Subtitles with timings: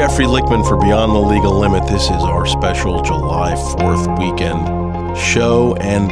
[0.00, 1.86] Jeffrey Lichtman for Beyond the Legal Limit.
[1.86, 5.76] This is our special July 4th weekend show.
[5.76, 6.10] And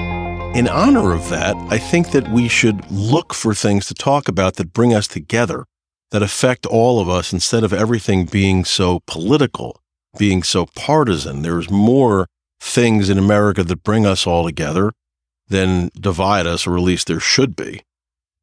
[0.55, 4.57] in honor of that, I think that we should look for things to talk about
[4.57, 5.65] that bring us together,
[6.11, 9.81] that affect all of us instead of everything being so political,
[10.19, 11.41] being so partisan.
[11.41, 12.27] There's more
[12.61, 14.93] things in America that bring us all together
[15.49, 17.81] than divide us, or at least there should be.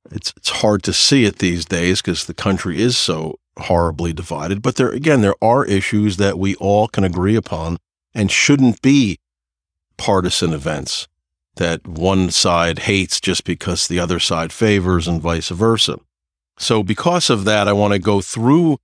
[0.09, 4.61] It's, it's hard to see it these days because the country is so horribly divided.
[4.61, 7.77] But there, again, there are issues that we all can agree upon
[8.13, 9.19] and shouldn't be
[9.97, 11.07] partisan events
[11.55, 15.99] that one side hates just because the other side favors and vice versa.
[16.57, 18.77] So, because of that, I want to go through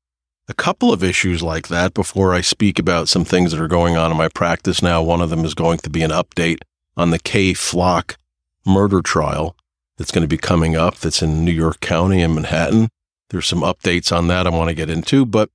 [0.47, 3.95] a couple of issues like that before I speak about some things that are going
[3.95, 5.01] on in my practice now.
[5.01, 6.59] One of them is going to be an update
[6.97, 8.17] on the Kay Flock
[8.65, 9.55] murder trial
[9.97, 12.89] that's going to be coming up that's in New York County and Manhattan.
[13.31, 15.49] There's some updates on that I want to get into, but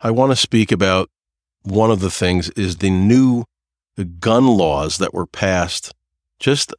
[0.00, 1.08] I want to speak about
[1.62, 3.44] one of the things is the new
[4.18, 5.94] gun laws that were passed
[6.40, 6.74] just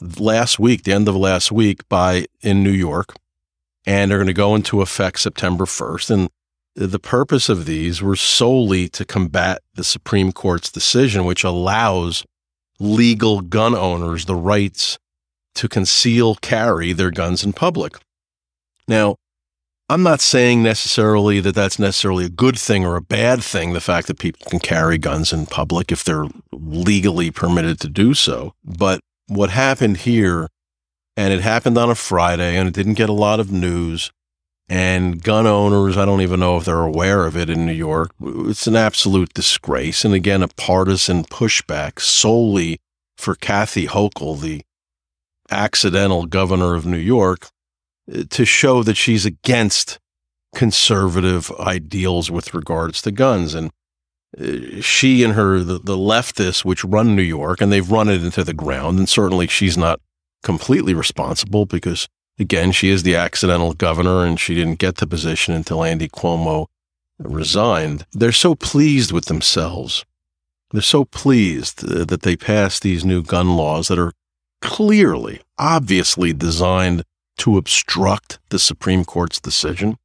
[0.00, 3.14] last week, the end of last week by in New York,
[3.84, 6.10] and they're going to go into effect September 1st.
[6.10, 6.30] And
[6.74, 12.24] the purpose of these were solely to combat the Supreme Court's decision, which allows
[12.78, 14.98] legal gun owners the rights
[15.56, 17.98] to conceal carry their guns in public.
[18.88, 19.16] Now,
[19.92, 23.80] I'm not saying necessarily that that's necessarily a good thing or a bad thing, the
[23.80, 28.54] fact that people can carry guns in public if they're legally permitted to do so.
[28.64, 30.48] But what happened here,
[31.14, 34.10] and it happened on a Friday and it didn't get a lot of news,
[34.66, 38.12] and gun owners, I don't even know if they're aware of it in New York.
[38.18, 40.06] It's an absolute disgrace.
[40.06, 42.78] And again, a partisan pushback solely
[43.18, 44.62] for Kathy Hochul, the
[45.50, 47.50] accidental governor of New York,
[48.30, 49.98] to show that she's against
[50.54, 53.54] conservative ideals with regards to guns.
[53.54, 53.70] And
[54.38, 58.24] uh, she and her, the, the leftists, which run New York, and they've run it
[58.24, 58.98] into the ground.
[58.98, 60.00] And certainly she's not
[60.42, 65.54] completely responsible because, again, she is the accidental governor and she didn't get the position
[65.54, 66.66] until Andy Cuomo
[67.18, 68.06] resigned.
[68.12, 70.04] They're so pleased with themselves.
[70.72, 74.12] They're so pleased uh, that they passed these new gun laws that are
[74.60, 77.04] clearly, obviously designed
[77.42, 79.98] to obstruct the Supreme Court's decision.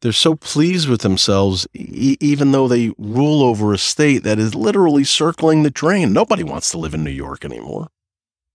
[0.00, 4.54] They're so pleased with themselves, e- even though they rule over a state that is
[4.54, 6.12] literally circling the drain.
[6.12, 7.88] Nobody wants to live in New York anymore.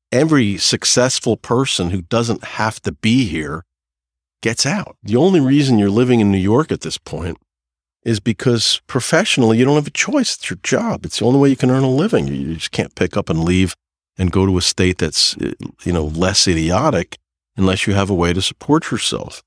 [0.09, 3.65] Every successful person who doesn't have to be here
[4.41, 4.95] gets out.
[5.03, 7.37] The only reason you're living in New York at this point
[8.03, 10.37] is because professionally you don't have a choice.
[10.37, 11.03] It's your job.
[11.03, 12.29] It's the only way you can earn a living.
[12.29, 13.75] You just can't pick up and leave
[14.17, 15.35] and go to a state that's
[15.83, 17.17] you know less idiotic
[17.57, 19.43] unless you have a way to support yourself.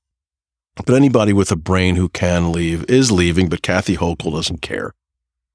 [0.75, 4.93] But anybody with a brain who can leave is leaving, but Kathy Hochul doesn't care.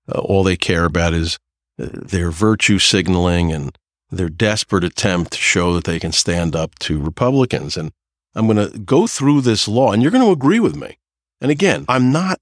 [0.09, 1.39] Uh, all they care about is
[1.81, 3.77] uh, their virtue signaling and
[4.11, 7.77] their desperate attempt to show that they can stand up to Republicans.
[7.77, 7.93] And
[8.35, 10.99] I'm going to go through this law, and you're going to agree with me.
[11.41, 12.39] And again, I'm not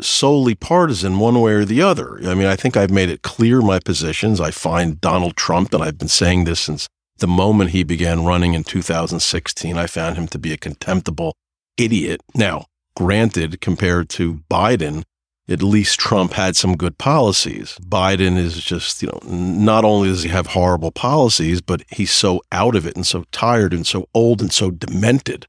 [0.00, 2.18] solely partisan one way or the other.
[2.24, 4.40] I mean, I think I've made it clear my positions.
[4.40, 6.88] I find Donald Trump, and I've been saying this since
[7.18, 11.34] the moment he began running in 2016, I found him to be a contemptible
[11.76, 12.22] idiot.
[12.34, 15.04] Now, granted, compared to Biden,
[15.48, 17.78] at least Trump had some good policies.
[17.80, 22.42] Biden is just, you know, not only does he have horrible policies, but he's so
[22.50, 25.46] out of it and so tired and so old and so demented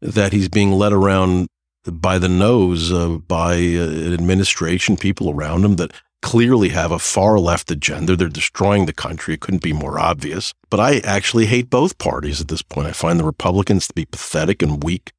[0.00, 1.48] that he's being led around
[1.84, 7.38] by the nose uh, by uh, administration, people around him that clearly have a far
[7.38, 8.16] left agenda.
[8.16, 9.34] They're destroying the country.
[9.34, 10.54] It couldn't be more obvious.
[10.70, 12.86] But I actually hate both parties at this point.
[12.86, 15.12] I find the Republicans to be pathetic and weak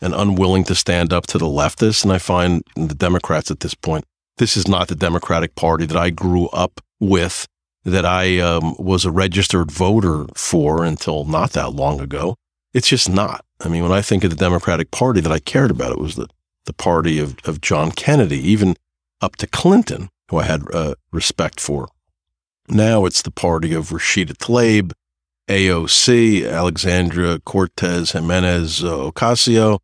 [0.00, 2.04] and unwilling to stand up to the leftists.
[2.04, 4.04] And I find the Democrats at this point,
[4.36, 7.46] this is not the Democratic Party that I grew up with,
[7.84, 12.36] that I um, was a registered voter for until not that long ago.
[12.72, 13.44] It's just not.
[13.60, 16.16] I mean, when I think of the Democratic Party that I cared about, it was
[16.16, 16.28] the,
[16.66, 18.76] the party of, of John Kennedy, even
[19.20, 21.88] up to Clinton who I had uh, respect for.
[22.68, 24.92] Now it's the party of Rashida Tlaib,
[25.48, 29.78] AOC, Alexandria Cortez Jimenez uh, Ocasio,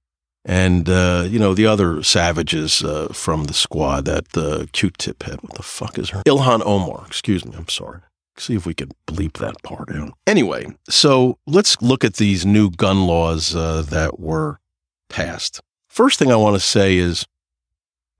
[0.45, 4.07] and uh, you know the other savages uh, from the squad.
[4.07, 5.43] That uh, Q-tip had.
[5.43, 6.23] What the fuck is her?
[6.25, 7.05] Ilhan Omar.
[7.07, 7.55] Excuse me.
[7.57, 8.01] I'm sorry.
[8.39, 10.13] See if we could bleep that part out.
[10.27, 14.61] Anyway, so let's look at these new gun laws uh, that were
[15.11, 15.61] passed.
[15.89, 17.27] First thing I want to say is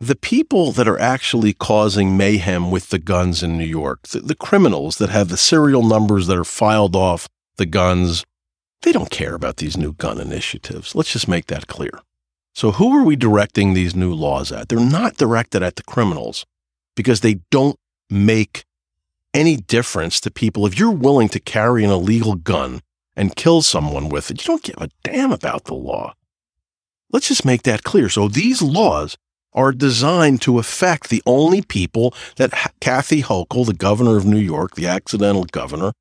[0.01, 4.35] the people that are actually causing mayhem with the guns in New York, the, the,
[4.35, 8.25] criminals that have the serial numbers that are filed off the guns,
[8.83, 10.95] they don't care about these new gun initiatives.
[10.95, 12.01] Let's just make that clear.
[12.55, 14.69] So, who are we directing these new laws at?
[14.69, 16.47] They're not directed at the criminals
[16.95, 17.79] because they don't
[18.09, 18.65] make
[19.35, 20.67] any difference to people.
[20.67, 22.81] If you're willing to carry an illegal gun
[23.17, 26.15] and kill someone with it, you don't give a damn about the law.
[27.13, 28.09] Let's just make that clear.
[28.09, 29.17] So, these laws
[29.53, 34.75] are designed to affect the only people that Kathy Hochul, the governor of New York,
[34.75, 35.93] the accidental governor,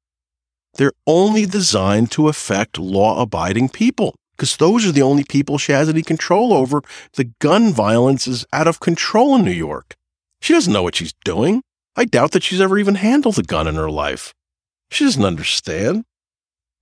[0.75, 5.71] they're only designed to affect law abiding people because those are the only people she
[5.71, 6.81] has any control over.
[7.13, 9.95] The gun violence is out of control in New York.
[10.41, 11.63] She doesn't know what she's doing.
[11.95, 14.33] I doubt that she's ever even handled a gun in her life.
[14.91, 16.03] She doesn't understand.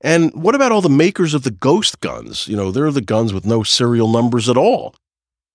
[0.02, 2.50] And what about all the makers of the ghost guns?
[2.50, 4.94] You know, they're the guns with no serial numbers at all.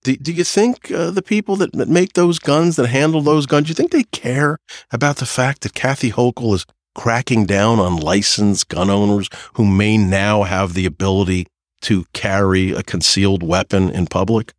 [0.02, 3.66] Do, do you think uh, the people that, make those guns, that handle those guns,
[3.66, 4.58] do you think they care
[4.90, 9.96] about the fact that Kathy Hochul is cracking down on licensed gun owners who may
[9.98, 11.46] now have the ability
[11.82, 14.52] to carry a concealed weapon in public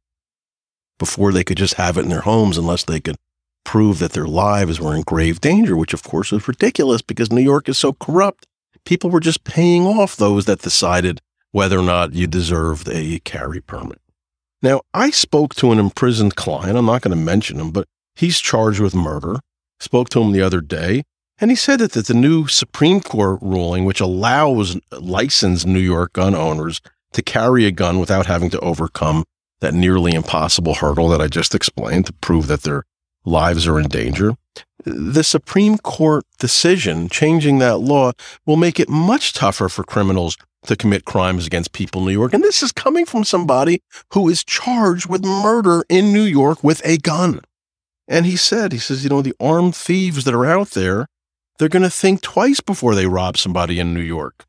[0.97, 3.15] before they could just have it in their homes unless they could
[3.63, 7.41] prove that their lives were in grave danger, which of course is ridiculous because New
[7.41, 8.45] York is so corrupt.
[8.85, 11.21] People were just paying off those that decided
[11.51, 14.00] whether or not you deserved a carry permit.
[14.62, 16.78] Now, I spoke to an imprisoned client.
[16.78, 19.40] I'm not going to mention him, but he's charged with murder.
[19.80, 21.04] Spoke to him the other day,
[21.40, 26.13] and he said that, that the new Supreme Court ruling, which allows licensed New York
[26.13, 26.81] gun owners
[27.13, 29.24] to carry a gun without having to overcome
[29.60, 32.84] that nearly impossible hurdle that I just explained to prove that their
[33.25, 34.36] lives are in danger.
[34.86, 38.12] The Supreme Court decision changing that law
[38.46, 42.34] will make it much tougher for criminals to commit crimes against people in New York.
[42.34, 43.81] And this is coming from somebody
[44.13, 47.42] who is charged with murder in New York with a gun.
[48.08, 51.08] And he said, he says, you know, the armed thieves that are out there,
[51.58, 54.46] they're going to think twice before they rob somebody in New York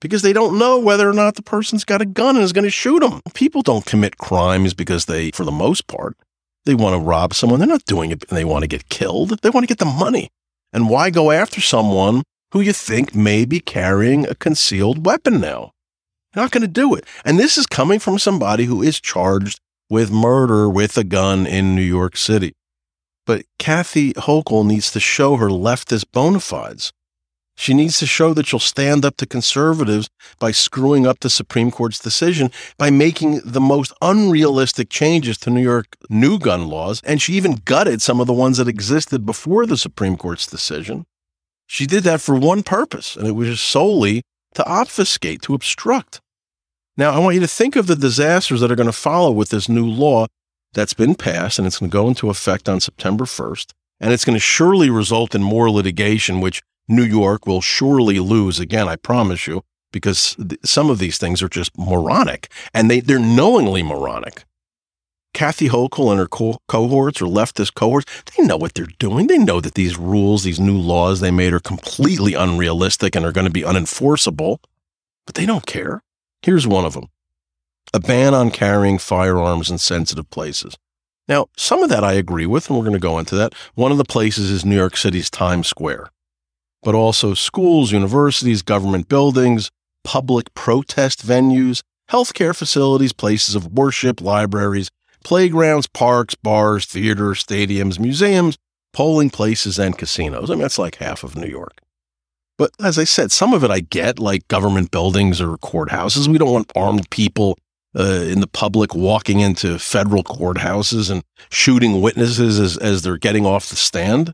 [0.00, 2.64] because they don't know whether or not the person's got a gun and is going
[2.64, 3.20] to shoot them.
[3.34, 6.16] People don't commit crimes because they, for the most part,
[6.64, 7.60] they want to rob someone.
[7.60, 9.40] They're not doing it and they want to get killed.
[9.42, 10.28] They want to get the money.
[10.72, 15.72] And why go after someone who you think may be carrying a concealed weapon now?
[16.34, 17.04] You're not going to do it.
[17.24, 19.58] And this is coming from somebody who is charged
[19.90, 22.54] with murder with a gun in New York City.
[23.26, 26.92] But Kathy Hochul needs to show her leftist bona fides.
[27.56, 30.08] She needs to show that she'll stand up to conservatives
[30.38, 35.62] by screwing up the Supreme Court's decision by making the most unrealistic changes to New
[35.62, 37.00] York new gun laws.
[37.04, 41.04] And she even gutted some of the ones that existed before the Supreme Court's decision.
[41.72, 44.20] She did that for one purpose, and it was solely
[44.52, 46.20] to obfuscate, to obstruct.
[46.98, 49.48] Now, I want you to think of the disasters that are going to follow with
[49.48, 50.26] this new law
[50.74, 53.72] that's been passed, and it's going to go into effect on September 1st.
[54.00, 58.60] And it's going to surely result in more litigation, which New York will surely lose
[58.60, 59.62] again, I promise you,
[59.94, 64.44] because th- some of these things are just moronic and they, they're knowingly moronic.
[65.34, 69.26] Kathy Hochul and her co- cohorts or leftist cohorts, they know what they're doing.
[69.26, 73.32] They know that these rules, these new laws they made are completely unrealistic and are
[73.32, 74.58] going to be unenforceable,
[75.26, 76.02] but they don't care.
[76.42, 77.06] Here's one of them
[77.94, 80.76] a ban on carrying firearms in sensitive places.
[81.28, 83.54] Now, some of that I agree with, and we're going to go into that.
[83.74, 86.10] One of the places is New York City's Times Square
[86.82, 89.70] but also schools, universities, government buildings,
[90.04, 94.90] public protest venues, healthcare facilities, places of worship, libraries,
[95.24, 98.58] playgrounds, parks, bars, theaters, stadiums, museums,
[98.92, 100.50] polling places, and casinos.
[100.50, 101.78] I mean, that's like half of New York.
[102.58, 106.28] But as I said, some of it I get, like government buildings or courthouses.
[106.28, 107.58] We don't want armed people
[107.98, 113.46] uh, in the public walking into federal courthouses and shooting witnesses as, as they're getting
[113.46, 114.32] off the stand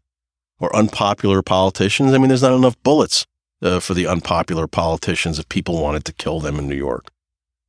[0.60, 2.12] or unpopular politicians.
[2.12, 3.24] I mean, there's not enough bullets
[3.62, 7.08] uh, for the unpopular politicians if people wanted to kill them in New York.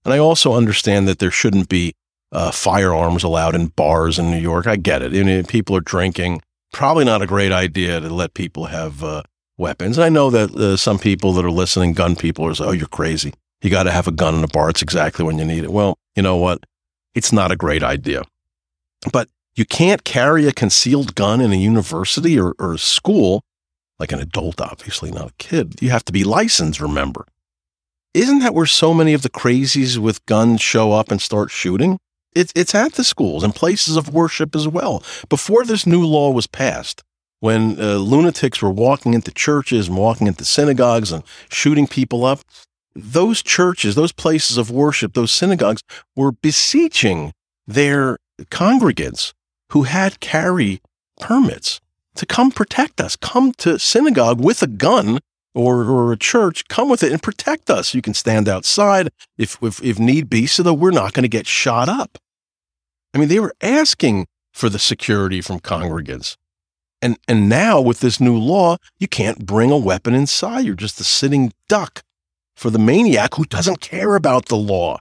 [0.06, 1.94] And I also understand that there shouldn't be
[2.32, 4.68] uh, firearms allowed in bars in New York.
[4.68, 5.14] I get it.
[5.14, 6.42] I mean, people are drinking.
[6.72, 9.24] Probably not a great idea to let people have uh,
[9.58, 9.98] weapons.
[9.98, 12.88] I know that uh, some people that are listening, gun people, are saying, "Oh, you're
[12.88, 13.34] crazy.
[13.62, 14.70] You got to have a gun in a bar.
[14.70, 16.64] It's exactly when you need it." Well, you know what?
[17.16, 18.22] It's not a great idea.
[19.12, 23.42] But you can't carry a concealed gun in a university or, or a school,
[23.98, 25.82] like an adult, obviously, not a kid.
[25.82, 27.26] You have to be licensed, remember.
[28.14, 32.00] Isn't that where so many of the crazies with guns show up and start shooting?
[32.34, 35.04] It, it's at the schools and places of worship as well.
[35.30, 37.04] Before this new law was passed,
[37.40, 42.42] when uh, lunatics were walking into churches and walking into synagogues and shooting people up,
[42.96, 45.82] those churches, those places of worship, those synagogues
[46.16, 47.32] were beseeching
[47.66, 49.34] their congregants
[49.72, 50.82] who had carry
[51.20, 51.80] permits
[52.16, 53.16] to come protect us.
[53.16, 55.20] Come to synagogue with a gun
[55.54, 57.94] or, or a church, come with it and protect us.
[57.94, 61.30] You can stand outside if, if, if need be so that we're not going to
[61.30, 62.18] get shot up.
[63.14, 66.36] I mean, they were asking for the security from congregants.
[67.02, 70.66] And, and now with this new law, you can't bring a weapon inside.
[70.66, 72.04] You're just a sitting duck
[72.56, 75.00] for the maniac who doesn't care about the law.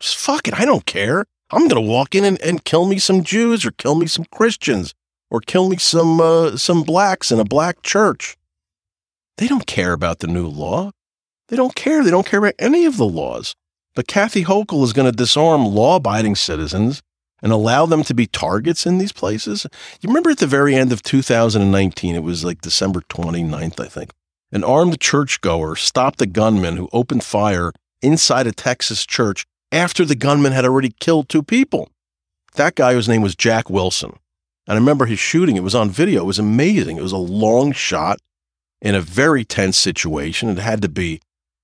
[0.00, 0.58] Just fuck it.
[0.58, 1.24] I don't care.
[1.50, 4.24] I'm going to walk in and, and kill me some Jews or kill me some
[4.32, 4.94] Christians
[5.30, 8.36] or kill me some, uh, some blacks in a black church.
[9.40, 10.90] They don't care about the new law.
[11.48, 12.04] They don't care.
[12.04, 13.54] They don't care about any of the laws.
[13.94, 17.00] But Kathy Hochul is going to disarm law abiding citizens
[17.42, 19.66] and allow them to be targets in these places.
[20.02, 24.10] You remember at the very end of 2019, it was like December 29th, I think,
[24.52, 30.14] an armed churchgoer stopped a gunman who opened fire inside a Texas church after the
[30.14, 31.88] gunman had already killed two people.
[32.56, 34.18] That guy, whose name was Jack Wilson.
[34.66, 36.24] And I remember his shooting, it was on video.
[36.24, 36.98] It was amazing.
[36.98, 38.18] It was a long shot
[38.80, 40.48] in a very tense situation.
[40.48, 41.20] It had to be,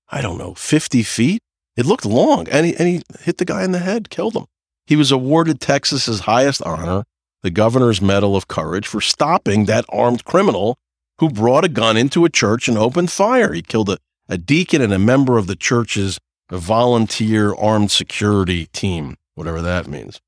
[0.09, 1.41] I don't know, 50 feet.
[1.75, 4.45] It looked long, and he, and he hit the guy in the head, killed him.
[4.85, 7.03] He was awarded Texas's highest honor,
[7.43, 10.77] the Governor's Medal of Courage, for stopping that armed criminal
[11.19, 13.53] who brought a gun into a church and opened fire.
[13.53, 13.97] He killed a,
[14.29, 16.19] a deacon and a member of the church's
[16.49, 20.21] volunteer armed security team, whatever that means.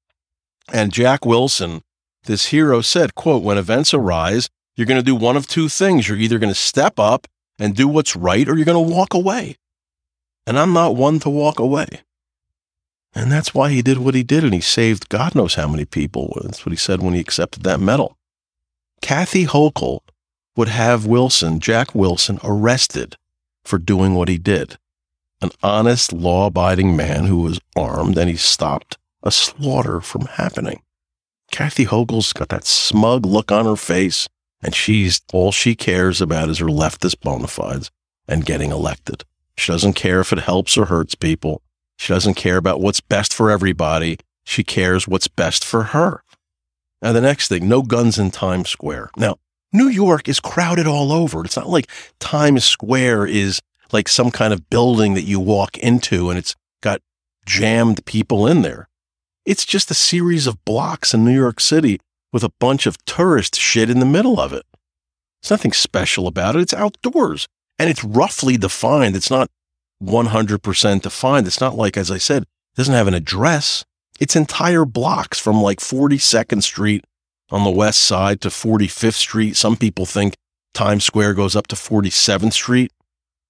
[0.72, 1.82] And Jack Wilson,
[2.26, 6.08] this hero said, quote, when events arise, you're going to do one of two things.
[6.08, 7.28] You're either going to step up
[7.60, 9.58] and do what's right or you're going to walk away.
[10.48, 12.00] And I'm not one to walk away.
[13.14, 15.84] And that's why he did what he did, and he saved God knows how many
[15.84, 16.40] people.
[16.42, 18.18] That's what he said when he accepted that medal.
[19.02, 20.00] Kathy Hochul
[20.56, 23.18] would have Wilson, Jack Wilson, arrested
[23.66, 24.78] for doing what he did.
[25.42, 30.82] An honest, law abiding man who was armed, and he stopped a slaughter from happening.
[31.52, 34.30] Kathy Hochul's got that smug look on her face,
[34.62, 37.92] and she's all she cares about is her leftist bona fides
[38.28, 39.24] and getting elected.
[39.56, 41.62] She doesn't care if it helps or hurts people.
[41.98, 44.20] She doesn't care about what's best for everybody.
[44.44, 46.24] She cares what's best for her.
[47.02, 49.12] Now, the next thing no guns in Times Square.
[49.18, 49.38] Now,
[49.72, 51.44] New York is crowded all over.
[51.46, 51.90] It's not like
[52.20, 53.62] Times Square is
[53.92, 57.02] like some kind of building that you walk into and it's got
[57.46, 58.88] jammed people in there.
[59.46, 62.00] It's just a series of blocks in New York City
[62.32, 64.66] with a bunch of tourist shit in the middle of it.
[65.42, 66.62] There's nothing special about it.
[66.62, 69.16] It's outdoors and it's roughly defined.
[69.16, 69.50] It's not
[70.04, 71.48] 100% defined.
[71.48, 73.86] It's not like, as I said, it doesn't have an address.
[74.20, 77.06] It's entire blocks from like 42nd Street
[77.50, 79.56] on the west side to 45th Street.
[79.56, 80.36] Some people think
[80.74, 82.92] Times Square goes up to 47th Street.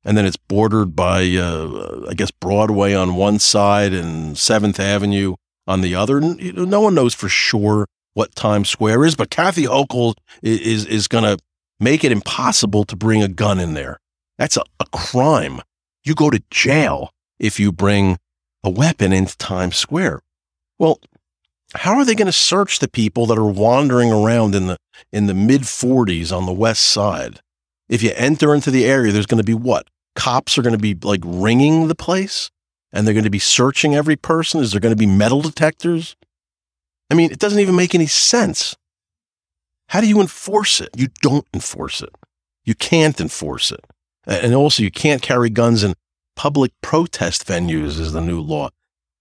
[0.06, 5.36] And then it's bordered by, uh, I guess, Broadway on one side and 7th Avenue
[5.68, 6.22] on the other.
[6.22, 7.86] No one knows for sure
[8.20, 11.42] what Times Square is, but Kathy Hochul is, is going to
[11.80, 13.98] make it impossible to bring a gun in there.
[14.38, 15.62] That's a, a crime.
[16.04, 18.18] You go to jail if you bring
[18.62, 20.20] a weapon into Times Square.
[20.78, 21.00] Well,
[21.76, 24.78] how are they going to search the people that are wandering around in the
[25.14, 27.40] in the mid 40s on the west side?
[27.88, 29.88] If you enter into the area, there's going to be what?
[30.18, 32.52] Cops are going to be like ringing the place
[32.92, 34.60] and they're going to be searching every person.
[34.60, 36.18] Is there going to be metal detectors?
[37.10, 38.76] I mean, it doesn't even make any sense.
[39.90, 40.90] How do you enforce it?
[40.96, 42.14] You don't enforce it.
[42.64, 43.84] You can't enforce it.
[44.28, 45.96] And also, you can't carry guns in
[46.36, 48.70] public protest venues, is the new law.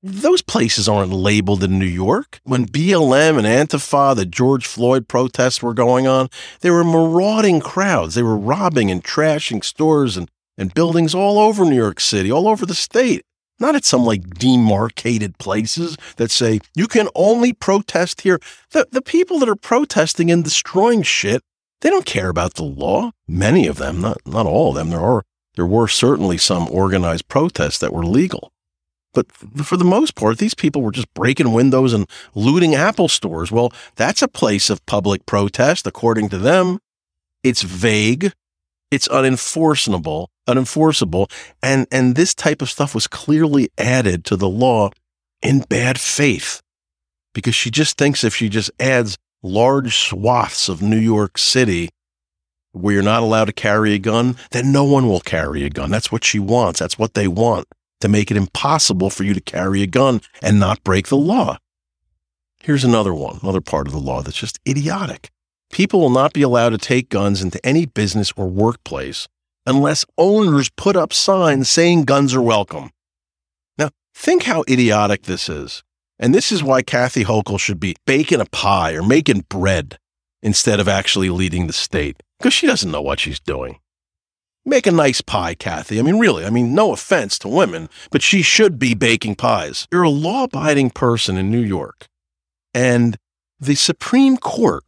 [0.03, 2.41] Those places aren't labeled in New York.
[2.45, 6.29] When BLM and Antifa, the George Floyd protests were going on,
[6.61, 8.15] they were marauding crowds.
[8.15, 12.47] They were robbing and trashing stores and, and buildings all over New York City, all
[12.47, 13.23] over the state.
[13.61, 18.39] Not at some like demarcated places that say you can only protest here.
[18.71, 21.43] The, the people that are protesting and destroying shit
[21.81, 23.13] they don't care about the law.
[23.27, 24.91] Many of them, not, not all of them.
[24.91, 25.23] There are,
[25.55, 28.53] there were certainly some organized protests that were legal.
[29.15, 33.51] But for the most part, these people were just breaking windows and looting Apple stores.
[33.51, 36.79] Well, that's a place of public protest, according to them.
[37.43, 38.33] It's vague.
[38.91, 41.31] It's unenforceable, unenforceable.
[41.63, 44.91] And, and this type of stuff was clearly added to the law
[45.43, 46.63] in bad faith
[47.35, 51.91] because she just thinks if she just adds large swaths of New York City
[52.73, 55.91] where you're not allowed to carry a gun, then no one will carry a gun.
[55.91, 56.81] That's what she wants.
[56.81, 57.67] That's what they want
[58.01, 61.59] to make it impossible for you to carry a gun and not break the law.
[62.61, 65.31] Here's another one, another part of the law that's just idiotic.
[65.71, 69.29] People will not be allowed to take guns into any business or workplace
[69.67, 72.91] unless owners put up signs saying guns are welcome.
[73.77, 75.83] Now, think how idiotic this is.
[76.19, 79.99] And this is why Kathy Hochul should be baking a pie or making bread
[80.43, 83.79] instead of actually leading the state because she doesn't know what she's doing.
[84.65, 85.99] Make a nice pie, Kathy.
[85.99, 89.87] I mean, really, I mean, no offense to women, but she should be baking pies.
[89.93, 92.07] You're a law abiding person in New York,
[92.75, 93.17] And
[93.61, 94.85] the Supreme Court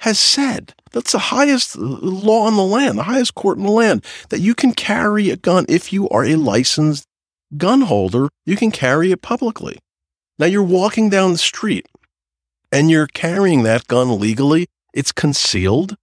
[0.00, 4.04] has said that's the highest law in the land, the highest court in the land,
[4.30, 7.06] that you can carry a gun if you are a licensed
[7.56, 9.78] gun holder, you can carry it publicly.
[10.38, 11.86] Now you're walking down the street
[12.72, 15.96] and you're carrying that gun legally, it's concealed,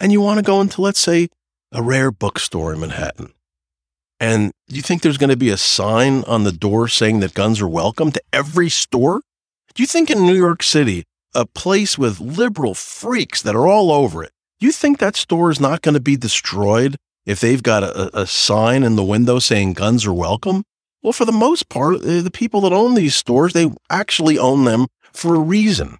[0.00, 1.28] and you want to go into, let's say,
[1.70, 3.32] a rare bookstore in Manhattan.
[4.20, 7.60] And you think there's going to be a sign on the door saying that guns
[7.60, 9.20] are welcome to every store?
[9.74, 13.90] Do you think in New York City, a place with liberal freaks that are all
[13.90, 16.96] over it, you think that store is not going to be destroyed
[17.26, 20.62] if they've got a, a sign in the window saying guns are welcome?
[21.02, 24.64] Well, for the most part, uh, the people that own these stores, they actually own
[24.64, 25.98] them for a reason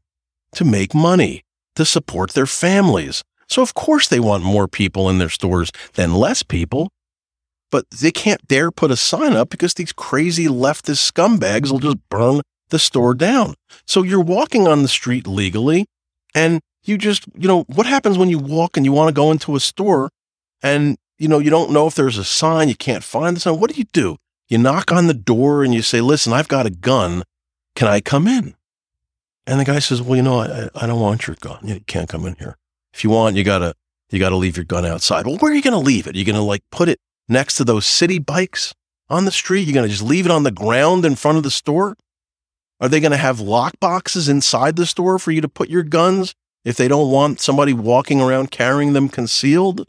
[0.53, 1.43] to make money,
[1.77, 3.25] to support their families.
[3.49, 6.91] So, of course, they want more people in their stores than less people.
[7.71, 11.97] But they can't dare put a sign up because these crazy leftist scumbags will just
[12.11, 13.55] burn the store down.
[13.87, 15.87] So you're walking on the street legally
[16.35, 19.31] and you just, you know, what happens when you walk and you want to go
[19.31, 20.11] into a store
[20.61, 23.61] and, you know, you don't know if there's a sign, you can't find the sign.
[23.61, 24.17] What do you do?
[24.49, 27.23] You knock on the door and you say, listen, I've got a gun.
[27.77, 28.55] Can I come in?
[29.47, 31.59] And the guy says, well, you know, I, I don't want your gun.
[31.63, 32.57] You can't come in here.
[32.93, 33.75] If you want, you gotta,
[34.11, 35.27] you gotta leave your gun outside.
[35.27, 36.15] Well, where are you going to leave it?
[36.15, 36.99] Are you going to like put it
[37.29, 38.75] next to those Citi Bikes
[39.09, 39.67] on the street?
[39.67, 41.97] You're going to just leave it on the ground in front of the store?
[42.83, 45.85] Are they going to have lock boxes inside the store for you to put your
[45.85, 46.35] guns
[46.65, 49.87] if they don't want somebody walking around carrying them concealed?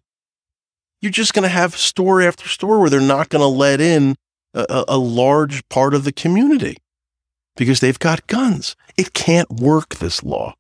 [1.01, 4.15] You're just going to have store after store where they're not going to let in
[4.53, 6.77] a, a large part of the community
[7.57, 8.75] because they've got guns.
[8.95, 10.53] It can't work, this law.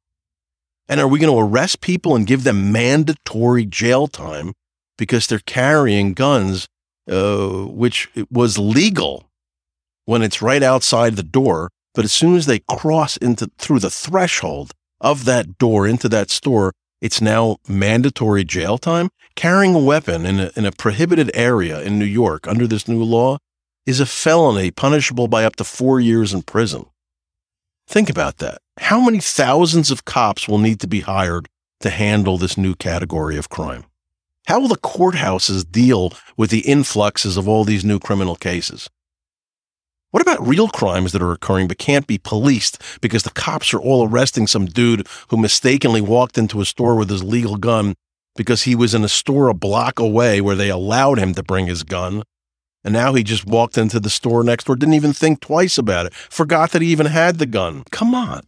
[0.89, 4.53] And are we going to arrest people and give them mandatory jail time
[4.97, 6.67] because they're carrying guns,
[7.07, 9.29] uh, which was legal
[10.05, 11.69] when it's right outside the door?
[11.93, 16.31] But as soon as they cross into through the threshold of that door into that
[16.31, 19.09] store, it's now mandatory jail time.
[19.35, 23.03] Carrying a weapon in a, in a prohibited area in New York under this new
[23.03, 23.37] law
[23.85, 26.85] is a felony punishable by up to four years in prison.
[27.87, 28.59] Think about that.
[28.79, 31.49] How many thousands of cops will need to be hired
[31.81, 33.85] to handle this new category of crime?
[34.47, 38.89] How will the courthouses deal with the influxes of all these new criminal cases?
[40.13, 43.79] What about real crimes that are occurring but can't be policed because the cops are
[43.79, 47.95] all arresting some dude who mistakenly walked into a store with his legal gun
[48.35, 51.65] because he was in a store a block away where they allowed him to bring
[51.65, 52.21] his gun
[52.83, 56.05] and now he just walked into the store next door, didn't even think twice about
[56.05, 57.83] it, forgot that he even had the gun.
[57.89, 58.41] Come on.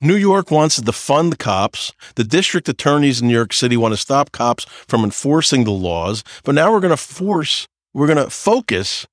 [0.00, 1.92] New York wants to defund cops.
[2.14, 6.22] The district attorneys in New York City want to stop cops from enforcing the laws.
[6.44, 9.08] But now we're going to force, we're going to focus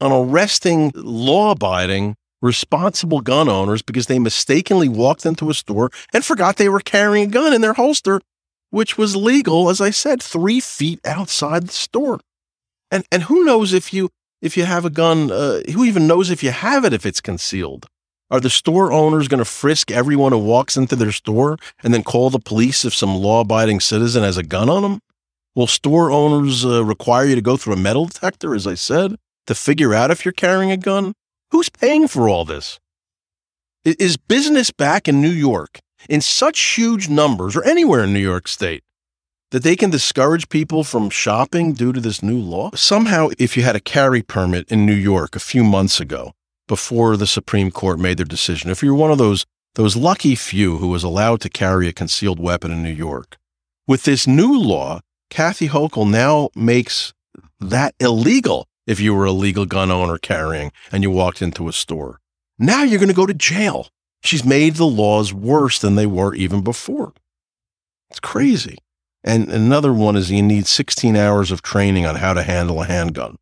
[0.00, 6.24] on arresting law abiding, responsible gun owners because they mistakenly walked into a store and
[6.24, 8.20] forgot they were carrying a gun in their holster,
[8.70, 12.20] which was legal, as I said, three feet outside the store.
[12.90, 15.30] And and who knows if you if you have a gun?
[15.30, 17.86] Uh, who even knows if you have it if it's concealed?
[18.30, 22.02] Are the store owners going to frisk everyone who walks into their store and then
[22.02, 25.00] call the police if some law-abiding citizen has a gun on them?
[25.54, 29.16] Will store owners uh, require you to go through a metal detector, as I said,
[29.48, 31.14] to figure out if you're carrying a gun?
[31.50, 32.78] Who's paying for all this?
[33.82, 38.46] Is business back in New York in such huge numbers, or anywhere in New York
[38.46, 38.82] State,
[39.50, 42.70] that they can discourage people from shopping due to this new law?
[42.74, 46.32] Somehow, if you had a carry permit in New York a few months ago,
[46.66, 50.76] before the Supreme Court made their decision, if you're one of those those lucky few
[50.76, 53.38] who was allowed to carry a concealed weapon in New York,
[53.86, 57.14] with this new law, Kathy Hochul now makes
[57.60, 61.72] that illegal if you were a legal gun owner carrying and you walked into a
[61.74, 62.20] store.
[62.58, 63.88] Now you're going to go to jail.
[64.22, 67.12] She's made the laws worse than they were even before.
[68.08, 68.78] It's crazy.
[69.22, 72.86] And another one is you need 16 hours of training on how to handle a
[72.86, 73.36] handgun,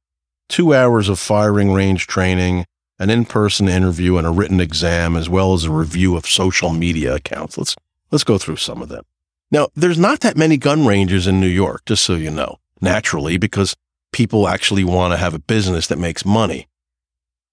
[0.49, 2.67] two hours of firing range training,
[2.99, 7.15] an in-person interview and a written exam, as well as a review of social media
[7.15, 7.57] accounts.
[7.57, 7.77] Let's,
[8.11, 9.05] let's go through some of them.
[9.53, 13.37] Now, there's not that many gun ranges in New York, just so you know, naturally,
[13.37, 13.77] because
[14.17, 16.67] people actually want to have a business that makes money.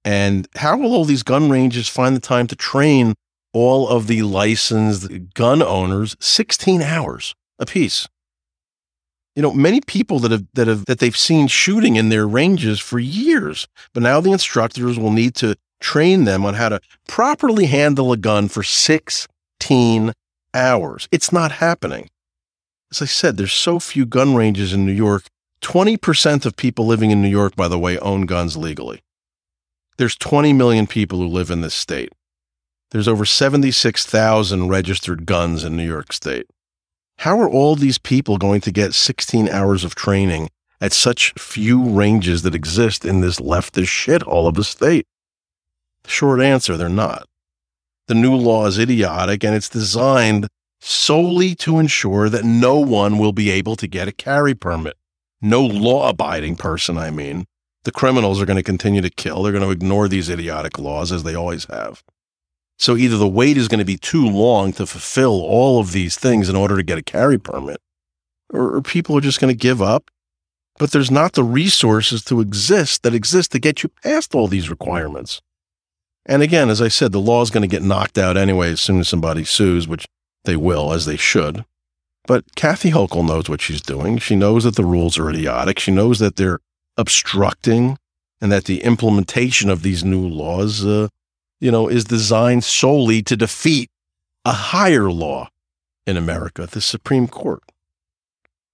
[0.06, 3.16] And how will all these gun ranges find the time to train
[3.52, 8.08] all of the licensed gun owners 16 hours apiece?
[9.36, 12.80] you know, many people that have that have that they've seen shooting in their ranges
[12.80, 17.66] for years, but now the instructors will need to train them on how to properly
[17.66, 20.14] handle a gun for 16
[20.54, 21.08] hours.
[21.12, 22.10] It's not happening.
[22.92, 25.24] As I said, there's so few gun ranges in New York.
[25.64, 29.02] 20% of people living in New York, by the way, own guns legally.
[29.98, 32.12] There's 20 million people who live in this state.
[32.92, 36.46] There's over 76,000 registered guns in New York State.
[37.20, 40.50] How are all these people going to get 16 hours of training
[40.82, 45.06] at such few ranges that exist in this leftist shithole of a state?
[46.06, 47.26] Short answer, they're not.
[48.08, 50.48] The new law is idiotic and it's designed
[50.82, 54.98] solely to ensure that no one will be able to get a carry permit.
[55.44, 57.46] No law abiding person, I mean.
[57.84, 59.44] The criminals are going to continue to kill.
[59.44, 62.02] They're going to ignore these idiotic laws as they always have.
[62.80, 66.18] So either the wait is going to be too long to fulfill all of these
[66.18, 67.82] things in order to get a carry permit,
[68.54, 70.10] or, or people are just going to give up.
[70.80, 74.70] But there's not the resources to exist that exist to get you past all these
[74.70, 75.42] requirements.
[76.26, 78.80] And again, as I said, the law is going to get knocked out anyway as
[78.80, 80.06] soon as somebody sues, which
[80.46, 81.66] they will, as they should.
[82.26, 84.18] But Kathy Hochul knows what she's doing.
[84.18, 85.80] She knows that the rules are idiotic.
[85.80, 86.60] She knows that they're
[86.98, 87.98] obstructing
[88.40, 91.10] and that the implementation of these new laws, uh,
[91.60, 93.90] you know, is designed solely to defeat
[94.46, 95.50] a higher law
[96.06, 97.64] in America, the Supreme Court.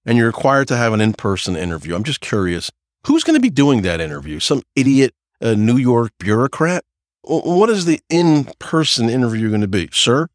[0.05, 1.95] And you're required to have an in person interview.
[1.95, 2.71] I'm just curious
[3.05, 4.39] who's going to be doing that interview?
[4.39, 6.83] Some idiot uh, New York bureaucrat?
[7.21, 9.89] What is the in person interview going to be?
[9.91, 10.27] Sir,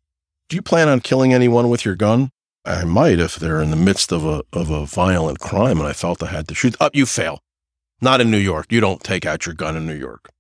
[0.49, 2.31] do you plan on killing anyone with your gun?
[2.65, 5.93] I might if they're in the midst of a, of a violent crime and I
[5.93, 6.75] felt I had to shoot.
[6.81, 7.41] Up, oh, you fail.
[8.01, 8.67] Not in New York.
[8.71, 10.31] You don't take out your gun in New York.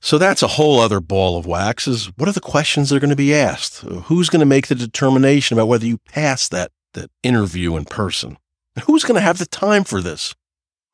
[0.00, 3.00] So that's a whole other ball of wax is what are the questions that are
[3.00, 3.80] going to be asked?
[3.80, 8.36] Who's going to make the determination about whether you pass that, that interview in person?
[8.74, 10.34] And who's going to have the time for this?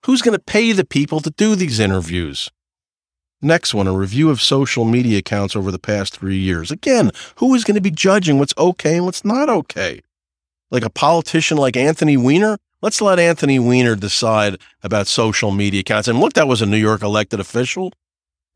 [0.05, 2.51] Who's going to pay the people to do these interviews?
[3.41, 6.71] Next one, a review of social media accounts over the past three years.
[6.71, 10.03] Again, who is going to be judging what's okay and what's not okay?
[10.71, 12.59] Like a politician like Anthony Weiner?
[12.81, 16.09] Let's let Anthony Weiner decide about social media accounts.
[16.09, 17.93] And look, that was a New York elected official.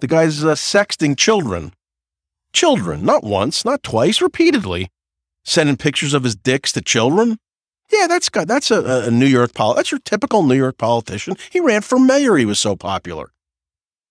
[0.01, 1.73] The guy's uh, sexting children.
[2.53, 4.91] Children, not once, not twice, repeatedly.
[5.45, 7.39] Sending pictures of his dicks to children.
[7.91, 9.75] Yeah, that's got that's a, a New York pol.
[9.75, 11.37] That's your typical New York politician.
[11.51, 12.37] He ran for mayor.
[12.37, 13.33] He was so popular.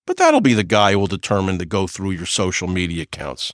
[0.06, 3.54] But that'll be the guy who will determine to go through your social media accounts.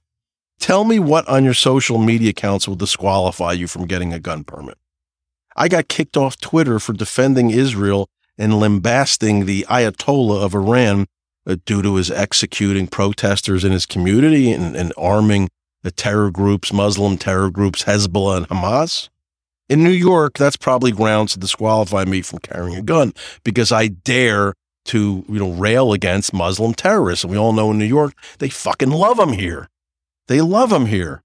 [0.60, 4.44] Tell me what on your social media accounts will disqualify you from getting a gun
[4.44, 4.78] permit.
[5.56, 11.08] I got kicked off Twitter for defending Israel and lambasting the Ayatollah of Iran
[11.48, 15.50] uh, due to his executing protesters in his community and, and arming
[15.82, 19.10] the terror groups, Muslim terror groups, Hezbollah and Hamas.
[19.70, 23.88] In New York, that's probably grounds to disqualify me from carrying a gun because I
[23.88, 24.54] dare
[24.86, 27.24] to, you know, rail against Muslim terrorists.
[27.24, 29.70] And we all know in New York, they fucking love them here.
[30.28, 31.24] They love them here.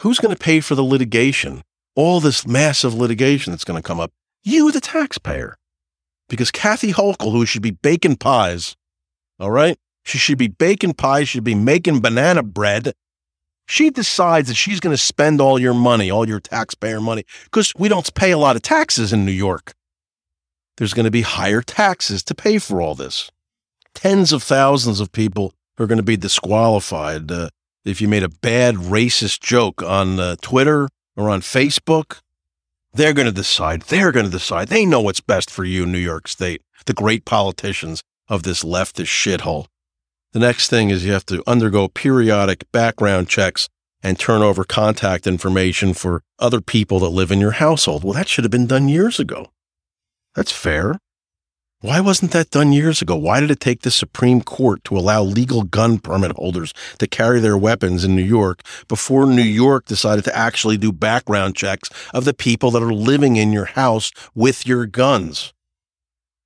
[0.00, 1.62] Who's going to pay for the litigation?
[1.96, 4.12] All this massive litigation that's going to come up?
[4.44, 5.56] You, the taxpayer.
[6.28, 8.76] Because Kathy Hochul, who should be baking pies,
[9.40, 9.76] all right?
[10.04, 12.92] She should be baking pies, should be making banana bread.
[13.66, 17.72] She decides that she's going to spend all your money, all your taxpayer money, because
[17.76, 19.74] we don't pay a lot of taxes in New York
[20.78, 23.30] there's going to be higher taxes to pay for all this.
[23.94, 27.50] Tens of thousands of people are going to be disqualified uh,
[27.84, 32.20] if you made a bad racist joke on uh, Twitter or on Facebook.
[32.92, 33.82] They're going to decide.
[33.82, 34.68] They're going to decide.
[34.68, 39.06] They know what's best for you, New York State, the great politicians of this leftist
[39.06, 39.66] shithole.
[40.32, 43.68] The next thing is you have to undergo periodic background checks
[44.02, 48.04] and turn over contact information for other people that live in your household.
[48.04, 49.50] Well, that should have been done years ago.
[50.34, 50.98] That's fair.
[51.80, 53.14] Why wasn't that done years ago?
[53.14, 57.38] Why did it take the Supreme Court to allow legal gun permit holders to carry
[57.38, 62.24] their weapons in New York before New York decided to actually do background checks of
[62.24, 65.52] the people that are living in your house with your guns?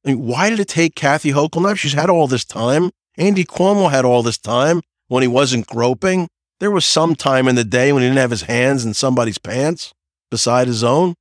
[0.04, 1.62] I mean, why did it take Kathy Hochul?
[1.62, 2.90] Now she's had all this time.
[3.16, 6.28] Andy Cuomo had all this time when he wasn't groping.
[6.60, 9.38] There was some time in the day when he didn't have his hands in somebody's
[9.38, 9.94] pants
[10.30, 11.14] beside his own.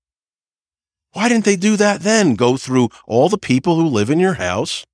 [1.13, 2.35] Why didn't they do that then?
[2.35, 4.85] Go through all the people who live in your house.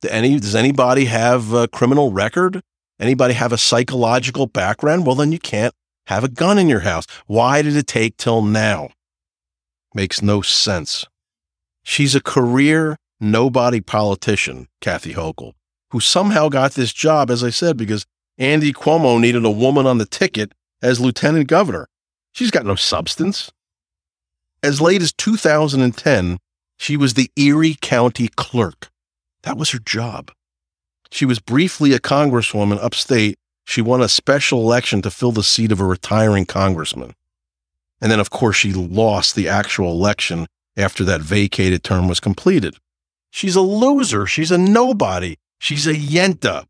[0.00, 2.62] Do any, does anybody have a criminal record?
[2.98, 5.06] Anybody have a psychological background?
[5.06, 5.74] Well, then you can't
[6.06, 7.06] have a gun in your house.
[7.26, 8.90] Why did it take till now?
[9.94, 11.06] Makes no sense.
[11.82, 15.52] She's a career nobody politician, Kathy Hochul,
[15.90, 18.06] who somehow got this job, as I said, because
[18.38, 21.88] Andy Cuomo needed a woman on the ticket as lieutenant governor.
[22.32, 23.50] She's got no substance.
[24.62, 26.38] As late as 2010,
[26.78, 28.90] she was the Erie County clerk.
[29.42, 30.30] That was her job.
[31.10, 33.38] She was briefly a congresswoman upstate.
[33.64, 37.14] She won a special election to fill the seat of a retiring congressman.
[38.00, 40.46] And then, of course, she lost the actual election
[40.76, 42.76] after that vacated term was completed.
[43.30, 44.26] She's a loser.
[44.26, 45.36] She's a nobody.
[45.58, 46.66] She's a yenta.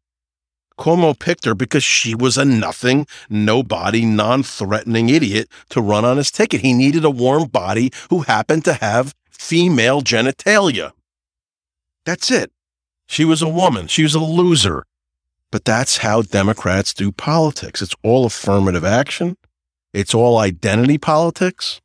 [0.80, 6.16] Cuomo picked her because she was a nothing, nobody, non threatening idiot to run on
[6.16, 6.62] his ticket.
[6.62, 10.92] He needed a warm body who happened to have female genitalia.
[12.06, 12.50] That's it.
[13.06, 13.88] She was a woman.
[13.88, 14.84] She was a loser.
[15.52, 17.82] But that's how Democrats do politics.
[17.82, 19.36] It's all affirmative action.
[19.92, 21.80] It's all identity politics,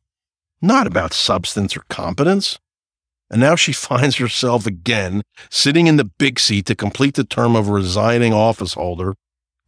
[0.62, 2.58] not about substance or competence.
[3.30, 7.56] And now she finds herself again sitting in the big seat to complete the term
[7.56, 9.14] of a resigning office holder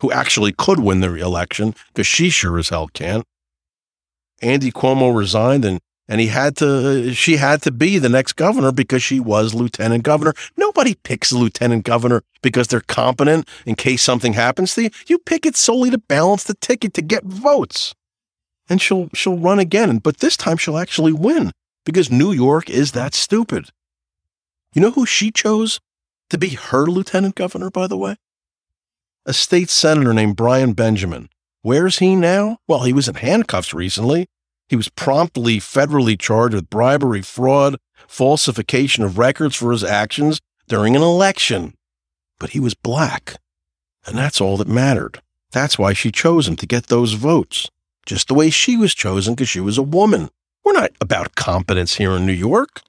[0.01, 3.25] who actually could win the reelection because she sure as hell can't.
[4.41, 8.73] Andy Cuomo resigned and and he had to she had to be the next governor
[8.73, 10.33] because she was lieutenant governor.
[10.57, 14.91] Nobody picks a lieutenant governor because they're competent in case something happens to you.
[15.07, 17.95] You pick it solely to balance the ticket to get votes.
[18.71, 21.53] And she'll she'll run again, but this time she'll actually win
[21.89, 23.71] because New York is that stupid.
[24.75, 25.81] You know who she chose
[26.29, 28.17] to be her lieutenant governor, by the way?
[29.25, 31.31] A state senator named Brian Benjamin.
[31.63, 32.59] Where's he now?
[32.69, 34.27] Well, he was in handcuffs recently.
[34.69, 40.95] He was promptly federally charged with bribery, fraud, falsification of records for his actions during
[40.95, 41.73] an election.
[42.39, 43.41] But he was black.
[44.05, 45.23] And that's all that mattered.
[45.53, 47.71] That's why she chose him to get those votes,
[48.05, 50.29] just the way she was chosen because she was a woman.
[50.69, 52.83] We're not about competence here in New York.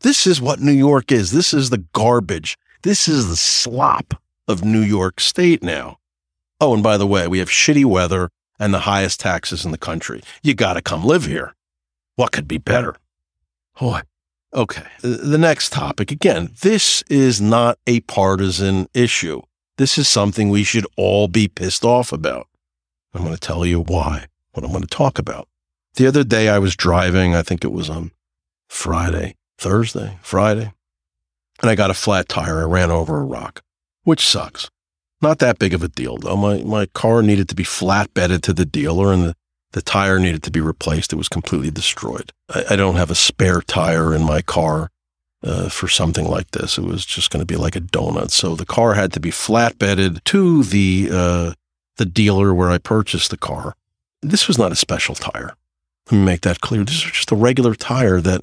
[0.00, 1.30] This is what New York is.
[1.30, 2.58] This is the garbage.
[2.82, 6.00] This is the slop of New York State now.
[6.60, 9.78] Oh, and by the way, we have shitty weather and the highest taxes in the
[9.78, 10.22] country.
[10.42, 11.54] You got to come live here.
[12.16, 12.96] What could be better?
[13.78, 14.00] Boy.
[14.52, 14.88] Okay.
[15.00, 16.10] The next topic.
[16.10, 19.42] Again, this is not a partisan issue.
[19.76, 22.48] This is something we should all be pissed off about.
[23.14, 25.46] I'm going to tell you why, what I'm going to talk about.
[25.98, 28.12] The other day I was driving, I think it was on
[28.68, 30.72] Friday, Thursday, Friday,
[31.60, 32.60] and I got a flat tire.
[32.60, 33.62] I ran over a rock,
[34.04, 34.70] which sucks.
[35.20, 36.36] Not that big of a deal though.
[36.36, 39.34] My my car needed to be flatbedded to the dealer and the,
[39.72, 41.12] the tire needed to be replaced.
[41.12, 42.30] It was completely destroyed.
[42.48, 44.90] I, I don't have a spare tire in my car
[45.42, 46.78] uh, for something like this.
[46.78, 48.30] It was just going to be like a donut.
[48.30, 51.52] So the car had to be flatbedded to the uh,
[51.96, 53.74] the dealer where I purchased the car.
[54.22, 55.56] This was not a special tire.
[56.10, 56.84] Let me make that clear.
[56.84, 58.42] This is just a regular tire that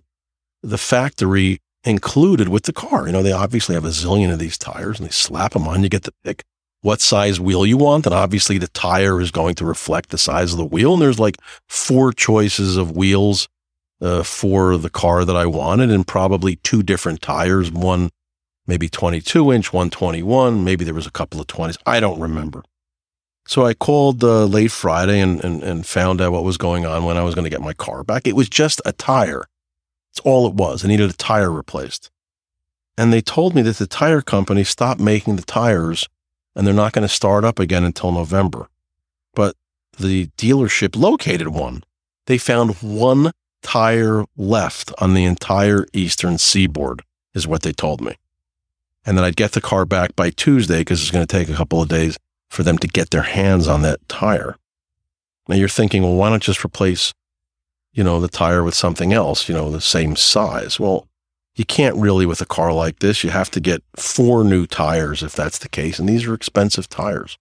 [0.61, 3.07] the factory included with the car.
[3.07, 5.81] You know, they obviously have a zillion of these tires and they slap them on.
[5.81, 6.43] You get to pick
[6.81, 8.05] what size wheel you want.
[8.05, 10.93] And obviously the tire is going to reflect the size of the wheel.
[10.93, 13.47] And there's like four choices of wheels
[13.99, 18.11] uh, for the car that I wanted and probably two different tires, one
[18.67, 20.63] maybe 22 inch, one 21.
[20.63, 21.77] Maybe there was a couple of 20s.
[21.85, 22.63] I don't remember.
[23.47, 27.05] So I called uh, late Friday and, and, and found out what was going on
[27.05, 28.25] when I was going to get my car back.
[28.25, 29.45] It was just a tire.
[30.11, 30.83] That's all it was.
[30.83, 32.09] I needed a tire replaced.
[32.97, 36.07] And they told me that the tire company stopped making the tires
[36.55, 38.67] and they're not going to start up again until November.
[39.33, 39.55] But
[39.97, 41.83] the dealership located one.
[42.27, 43.31] They found one
[43.61, 47.03] tire left on the entire eastern seaboard,
[47.33, 48.15] is what they told me.
[49.05, 51.55] And then I'd get the car back by Tuesday because it's going to take a
[51.55, 52.17] couple of days
[52.49, 54.57] for them to get their hands on that tire.
[55.47, 57.13] Now you're thinking, well, why not just replace,
[57.93, 60.79] you know, the tire with something else, you know, the same size?
[60.79, 61.07] Well,
[61.55, 63.23] you can't really with a car like this.
[63.23, 65.99] You have to get four new tires if that's the case.
[65.99, 67.37] And these are expensive tires.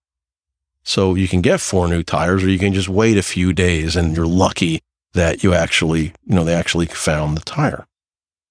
[0.85, 3.97] So you can get four new tires or you can just wait a few days
[3.97, 4.83] and you're lucky
[5.15, 7.87] that you actually, you know, they actually found the tire.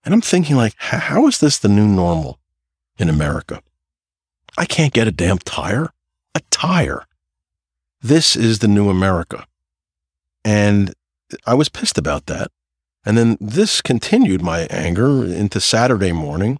[0.03, 2.39] And I'm thinking like, how is this the new normal
[2.97, 3.61] in America?
[4.57, 5.92] I can't get a damn tire
[6.35, 7.05] a tire.
[8.01, 9.45] This is the new America.
[10.43, 10.93] And
[11.45, 12.51] I was pissed about that.
[13.05, 16.59] And then this continued my anger into Saturday morning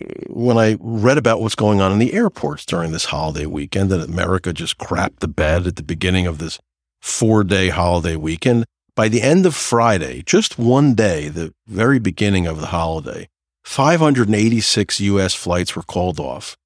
[0.00, 3.90] uh, when I read about what's going on in the airports during this holiday weekend,
[3.90, 6.58] that America just crapped the bed at the beginning of this
[7.00, 8.64] four day holiday weekend.
[8.94, 13.28] By the end of Friday, just one day, the very beginning of the holiday,
[13.64, 15.34] 586 U.S.
[15.34, 16.56] flights were called off.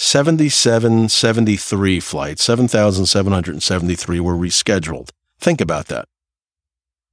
[0.00, 5.10] 7773 flights, 7,773 were rescheduled.
[5.40, 6.06] Think about that.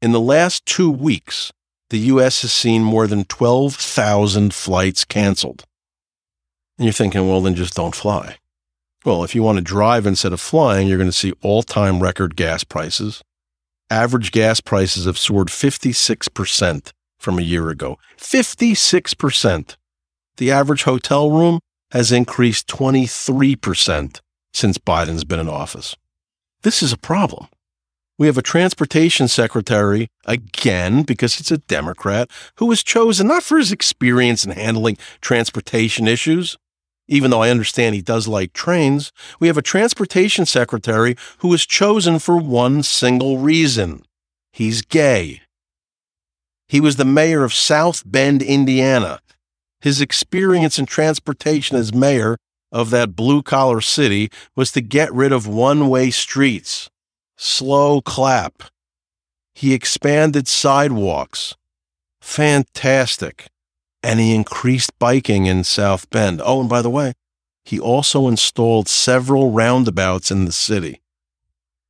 [0.03, 1.51] In the last two weeks,
[1.89, 2.43] the U.S.
[2.43, 5.65] has seen more than 12,000 flights canceled.
[6.77, 8.37] And you're thinking, well, then just don't fly.
[9.03, 12.03] Well, if you want to drive instead of flying, you're going to see all time
[12.03, 13.23] record gas prices.
[13.89, 17.97] Average gas prices have soared 56% from a year ago.
[18.19, 19.75] 56%.
[20.37, 24.21] The average hotel room has increased 23%
[24.53, 25.95] since Biden's been in office.
[26.63, 27.47] This is a problem.
[28.17, 33.57] We have a transportation secretary, again, because it's a Democrat, who was chosen not for
[33.57, 36.57] his experience in handling transportation issues,
[37.07, 41.65] even though I understand he does like trains, we have a transportation secretary who was
[41.65, 44.03] chosen for one single reason
[44.51, 45.41] he's gay.
[46.67, 49.19] He was the mayor of South Bend, Indiana.
[49.85, 52.37] His experience in transportation as mayor
[52.71, 56.89] of that blue collar city was to get rid of one way streets.
[57.37, 58.63] Slow clap.
[59.53, 61.53] He expanded sidewalks.
[62.19, 63.45] Fantastic.
[64.01, 66.41] And he increased biking in South Bend.
[66.43, 67.13] Oh, and by the way,
[67.63, 70.99] he also installed several roundabouts in the city.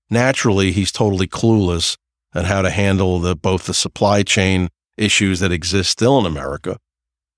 [0.09, 1.95] Naturally, he's totally clueless
[2.33, 6.77] on how to handle the, both the supply chain issues that exist still in America,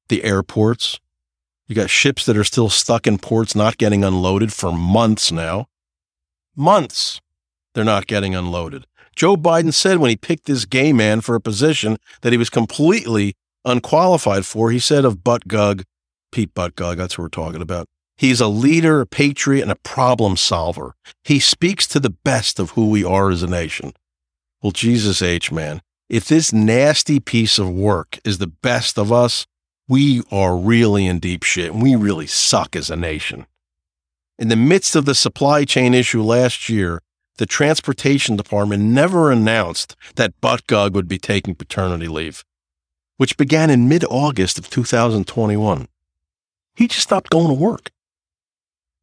[0.10, 1.00] the airports.
[1.68, 5.68] You got ships that are still stuck in ports, not getting unloaded for months now.
[6.56, 7.22] Months
[7.78, 8.88] they're not getting unloaded.
[9.16, 12.50] Joe Biden said when he picked this gay man for a position that he was
[12.50, 14.72] completely unqualified for.
[14.72, 15.84] He said of Butt Buttigieg,
[16.32, 17.86] Pete Buttigieg, that's what we're talking about.
[18.18, 20.96] He's a leader, a patriot, and a problem solver.
[21.24, 23.94] He speaks to the best of who we are as a nation.
[24.64, 29.46] Well, Jesus H, man, if this nasty piece of work is the best of us,
[29.88, 33.46] we are really in deep shit and we really suck as a nation.
[34.38, 37.02] In the midst of the supply chain issue last year,
[37.38, 42.44] the transportation department never announced that Buttigieg would be taking paternity leave,
[43.18, 45.88] which began in mid August of 2021.
[46.76, 47.92] He just stopped going to work.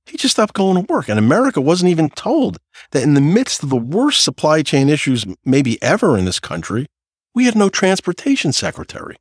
[0.07, 1.09] He just stopped going to work.
[1.09, 2.59] And America wasn't even told
[2.91, 6.87] that in the midst of the worst supply chain issues maybe ever in this country,
[7.35, 9.17] we had no transportation secretary.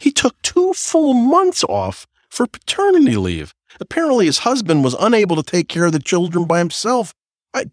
[0.00, 3.54] He took two full months off for paternity leave.
[3.80, 7.14] Apparently, his husband was unable to take care of the children by himself.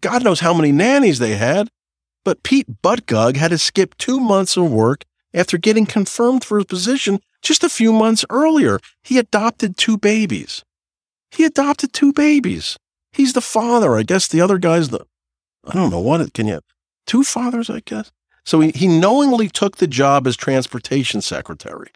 [0.00, 1.68] God knows how many nannies they had.
[2.24, 6.66] But Pete Buttigieg had to skip two months of work after getting confirmed for his
[6.66, 8.80] position just a few months earlier.
[9.02, 10.64] He adopted two babies.
[11.30, 12.76] He adopted two babies.
[13.12, 13.96] He's the father.
[13.96, 15.06] I guess the other guy's the,
[15.64, 16.60] I don't know what, it can you,
[17.06, 18.10] two fathers, I guess?
[18.44, 21.90] So he, he knowingly took the job as transportation secretary.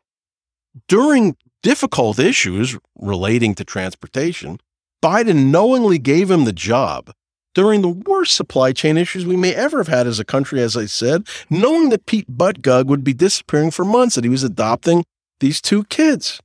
[0.88, 4.58] During difficult issues relating to transportation,
[5.02, 7.12] Biden knowingly gave him the job
[7.54, 10.76] during the worst supply chain issues we may ever have had as a country, as
[10.76, 15.04] I said, knowing that Pete Buttigieg would be disappearing for months, that he was adopting
[15.40, 16.40] these two kids.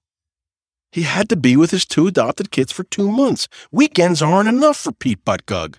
[0.92, 3.48] He had to be with his two adopted kids for two months.
[3.72, 5.76] Weekends aren't enough for Pete Buttigieg.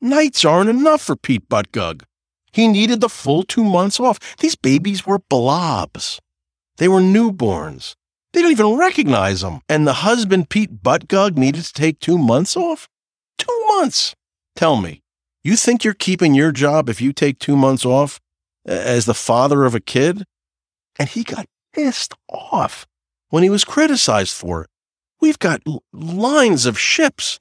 [0.00, 2.02] Nights aren't enough for Pete Buttigieg.
[2.52, 4.18] He needed the full two months off.
[4.38, 6.20] These babies were blobs.
[6.78, 7.94] They were newborns.
[8.32, 9.60] They don't even recognize them.
[9.68, 12.88] And the husband, Pete Buttigieg, needed to take two months off?
[13.38, 14.14] Two months.
[14.56, 15.02] Tell me,
[15.44, 18.20] you think you're keeping your job if you take two months off
[18.64, 20.24] as the father of a kid?
[20.98, 22.86] And he got pissed off
[23.28, 24.70] when he was criticized for it.
[25.20, 27.38] We've got lines of ships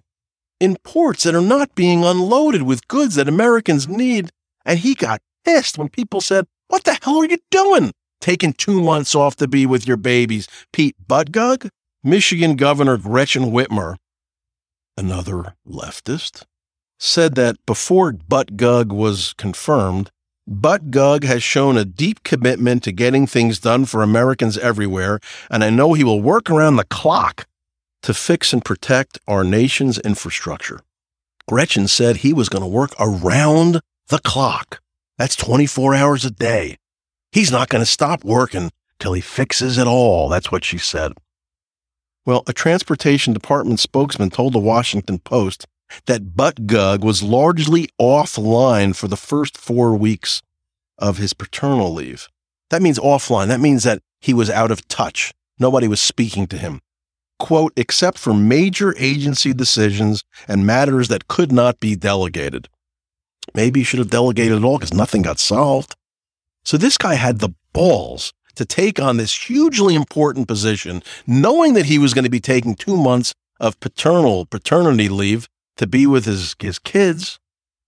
[0.59, 4.29] in ports that are not being unloaded with goods that Americans need
[4.65, 7.91] and he got pissed when people said, What the hell are you doing?
[8.21, 10.47] Taking two months off to be with your babies.
[10.71, 11.69] Pete Buttigieg,
[12.03, 13.97] Michigan Governor Gretchen Whitmer,
[14.95, 16.43] another leftist,
[16.99, 20.11] said that before Buttigieg was confirmed,
[20.49, 25.69] Buttigieg has shown a deep commitment to getting things done for Americans everywhere, and I
[25.69, 27.47] know he will work around the clock
[28.03, 30.81] to fix and protect our nation's infrastructure.
[31.47, 34.79] Gretchen said he was going to work around the clock.
[35.17, 36.77] That's 24 hours a day.
[37.31, 40.29] He's not going to stop working till he fixes it all.
[40.29, 41.13] That's what she said.
[42.25, 45.65] Well, a transportation department spokesman told the Washington Post
[46.05, 50.41] that Buttigieg was largely offline for the first four weeks
[50.97, 52.27] of his paternal leave.
[52.69, 53.47] That means offline.
[53.47, 55.33] That means that he was out of touch.
[55.57, 56.81] Nobody was speaking to him.
[57.39, 62.69] Quote, except for major agency decisions and matters that could not be delegated.
[63.55, 65.95] Maybe he should have delegated it all because nothing got solved.
[66.63, 71.85] So this guy had the balls to take on this hugely important position, knowing that
[71.85, 75.47] he was going to be taking two months of paternal paternity leave
[75.77, 77.39] to be with his, his kids,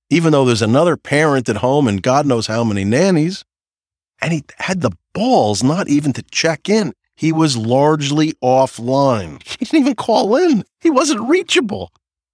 [0.09, 3.43] even though there's another parent at home and God knows how many nannies.
[4.21, 6.93] And he had the balls not even to check in.
[7.15, 9.41] He was largely offline.
[9.59, 10.63] He didn't even call in.
[10.79, 11.91] He wasn't reachable.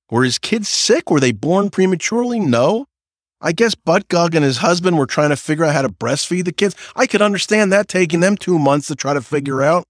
[0.09, 1.09] Were his kids sick?
[1.09, 2.39] Were they born prematurely?
[2.39, 2.85] No.
[3.41, 6.51] I guess Buttigieg and his husband were trying to figure out how to breastfeed the
[6.51, 6.75] kids.
[6.95, 9.85] I could understand that taking them two months to try to figure out.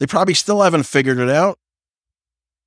[0.00, 1.58] They probably still haven't figured it out.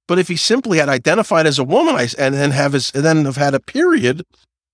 [0.08, 3.26] But if he simply had identified as a woman and then have his and then
[3.26, 4.24] have had a period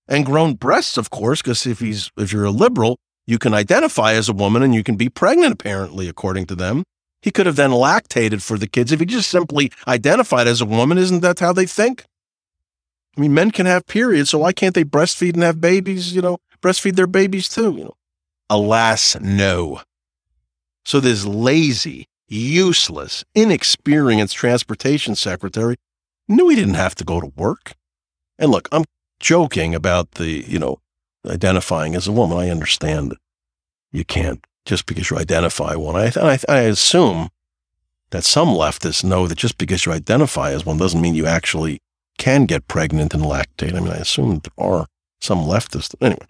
[0.08, 4.14] and grown breasts, of course, because if he's if you're a liberal, you can identify
[4.14, 6.82] as a woman and you can be pregnant, apparently, according to them.
[7.22, 10.66] He could have then lactated for the kids if he just simply identified as a
[10.66, 10.98] woman.
[10.98, 12.04] Isn't that how they think?
[13.18, 16.22] I mean, men can have periods, so why can't they breastfeed and have babies, you
[16.22, 17.74] know, breastfeed their babies too?
[17.76, 17.96] You know?
[18.48, 19.82] Alas, no.
[20.84, 25.74] So this lazy, useless, inexperienced transportation secretary
[26.28, 27.72] knew he didn't have to go to work.
[28.38, 28.84] And look, I'm
[29.18, 30.78] joking about the, you know,
[31.26, 32.38] identifying as a woman.
[32.38, 33.16] I understand
[33.90, 35.96] you can't just because you identify one.
[35.96, 37.30] I, I, I assume
[38.10, 41.80] that some leftists know that just because you identify as one doesn't mean you actually
[42.18, 43.74] can get pregnant and lactate.
[43.74, 44.86] I mean, I assume there are
[45.20, 45.94] some leftists.
[46.00, 46.26] Anyway,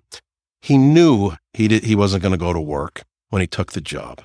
[0.60, 3.80] he knew he did, he wasn't going to go to work when he took the
[3.80, 4.22] job.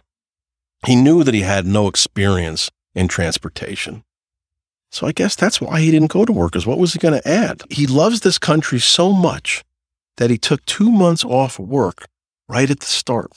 [0.85, 4.03] He knew that he had no experience in transportation.
[4.91, 7.19] So I guess that's why he didn't go to work, is what was he going
[7.19, 7.63] to add?
[7.69, 9.63] He loves this country so much
[10.17, 12.05] that he took two months off work
[12.47, 13.31] right at the start.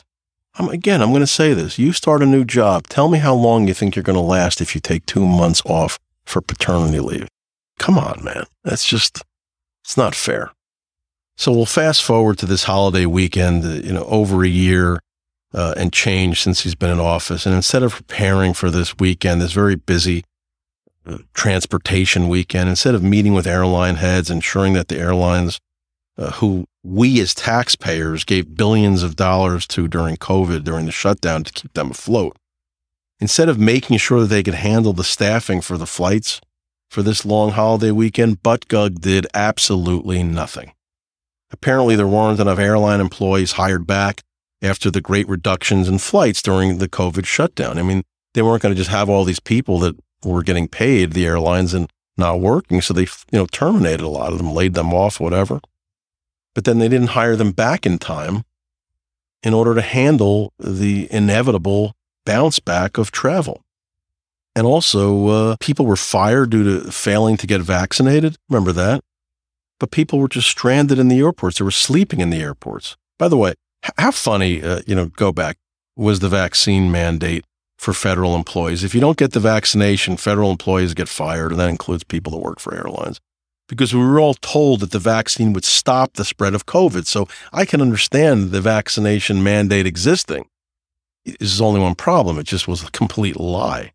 [0.59, 1.79] I'm, again, I'm going to say this.
[1.79, 2.89] You start a new job.
[2.89, 5.63] Tell me how long you think you're going to last if you take two months
[5.65, 7.29] off for paternity leave.
[7.79, 8.45] Come on, man.
[8.65, 9.23] That's just,
[9.85, 10.53] it's not fair.
[11.37, 15.01] So we'll fast forward to this holiday weekend, uh, you know, over a year
[15.53, 17.47] uh, and change since he's been in office.
[17.47, 20.25] And instead of preparing for this weekend, this very busy
[21.35, 25.61] transportation weekend, instead of meeting with airline heads, ensuring that the airlines
[26.19, 31.45] uh, who we as taxpayers gave billions of dollars to during COVID, during the shutdown
[31.45, 32.37] to keep them afloat,
[33.21, 36.41] instead of making sure that they could handle the staffing for the flights
[36.91, 40.73] for this long holiday weekend, Buttigieg did absolutely nothing.
[41.51, 44.23] Apparently, there weren't enough airline employees hired back
[44.63, 47.79] after the great reductions in flights during the COVID shutdown.
[47.79, 48.03] I mean,
[48.35, 51.75] they weren't going to just have all these people that were getting paid, the airlines,
[51.75, 52.81] and not working.
[52.81, 55.61] So they, you know, terminated a lot of them, laid them off, whatever.
[56.55, 58.45] But then they didn't hire them back in time
[59.43, 63.63] in order to handle the inevitable bounce back of travel.
[64.57, 68.37] And also, uh, people were fired due to failing to get vaccinated.
[68.49, 69.03] Remember that?
[69.79, 71.59] But people were just stranded in the airports.
[71.59, 72.97] They were sleeping in the airports.
[73.19, 73.53] By the way,
[73.99, 75.59] how funny, uh, you know, go back,
[75.95, 77.45] was the vaccine mandate
[77.77, 78.83] for federal employees.
[78.83, 82.39] If you don't get the vaccination, federal employees get fired, and that includes people that
[82.39, 83.21] work for airlines.
[83.69, 87.07] Because we were all told that the vaccine would stop the spread of COVID.
[87.07, 90.49] So I can understand the vaccination mandate existing.
[91.27, 92.39] This is only one problem.
[92.39, 93.93] It just was a complete lie.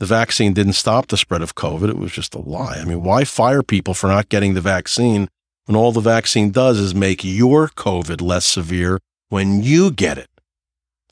[0.00, 1.90] The vaccine didn't stop the spread of COVID.
[1.90, 2.78] It was just a lie.
[2.78, 5.28] I mean, why fire people for not getting the vaccine
[5.66, 8.98] when all the vaccine does is make your COVID less severe
[9.28, 10.30] when you get it?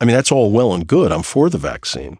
[0.00, 1.12] I mean, that's all well and good.
[1.12, 2.18] I'm for the vaccine.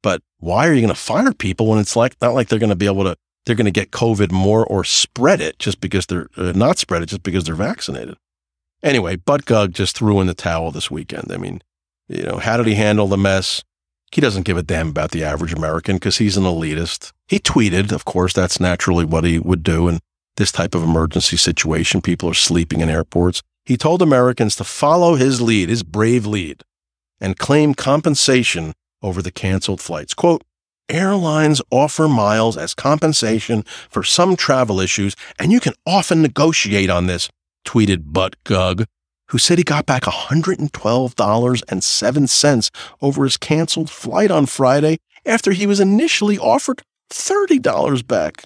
[0.00, 2.70] But why are you going to fire people when it's like not like they're going
[2.70, 6.06] to be able to they're going to get COVID more or spread it just because
[6.06, 8.16] they're uh, not spread it just because they're vaccinated.
[8.82, 11.32] Anyway, Buttigieg just threw in the towel this weekend.
[11.32, 11.62] I mean,
[12.06, 13.64] you know, how did he handle the mess?
[14.14, 17.12] He doesn't give a damn about the average American because he's an elitist.
[17.26, 19.98] He tweeted, of course, that's naturally what he would do in
[20.36, 22.00] this type of emergency situation.
[22.00, 23.42] People are sleeping in airports.
[23.64, 26.62] He told Americans to follow his lead, his brave lead
[27.20, 30.14] and claim compensation over the canceled flights.
[30.14, 30.42] Quote,
[30.88, 37.06] Airlines offer miles as compensation for some travel issues, and you can often negotiate on
[37.06, 37.28] this,
[37.66, 38.86] tweeted Buttigieg,
[39.28, 42.70] who said he got back $112.07
[43.00, 48.44] over his canceled flight on Friday after he was initially offered $30 back.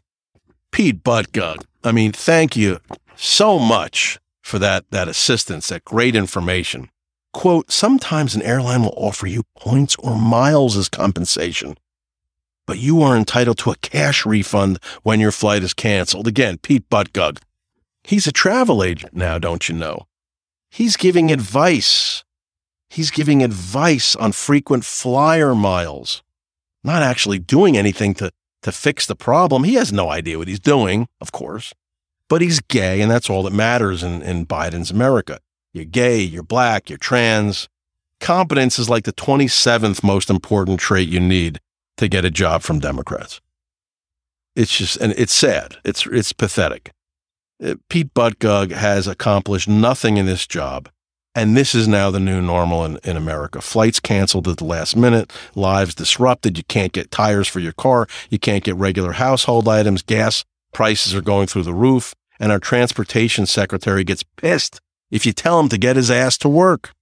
[0.70, 2.80] Pete Buttigieg, I mean, thank you
[3.16, 6.90] so much for that, that assistance, that great information.
[7.32, 11.76] Quote, sometimes an airline will offer you points or miles as compensation,
[12.66, 16.26] but you are entitled to a cash refund when your flight is canceled.
[16.26, 17.38] Again, Pete Buttigieg.
[18.02, 20.06] He's a travel agent now, don't you know?
[20.70, 22.24] He's giving advice.
[22.90, 26.22] He's giving advice on frequent flyer miles,
[26.82, 28.30] not actually doing anything to,
[28.62, 29.64] to fix the problem.
[29.64, 31.74] He has no idea what he's doing, of course,
[32.28, 35.38] but he's gay, and that's all that matters in, in Biden's America.
[35.72, 37.68] You're gay, you're black, you're trans.
[38.20, 41.60] Competence is like the 27th most important trait you need
[41.98, 43.40] to get a job from Democrats.
[44.56, 45.76] It's just, and it's sad.
[45.84, 46.92] It's, it's pathetic.
[47.62, 50.88] Uh, Pete Buttigieg has accomplished nothing in this job.
[51.34, 53.60] And this is now the new normal in, in America.
[53.60, 56.58] Flights canceled at the last minute, lives disrupted.
[56.58, 58.08] You can't get tires for your car.
[58.30, 60.02] You can't get regular household items.
[60.02, 62.14] Gas prices are going through the roof.
[62.40, 64.80] And our transportation secretary gets pissed
[65.10, 66.92] if you tell him to get his ass to work.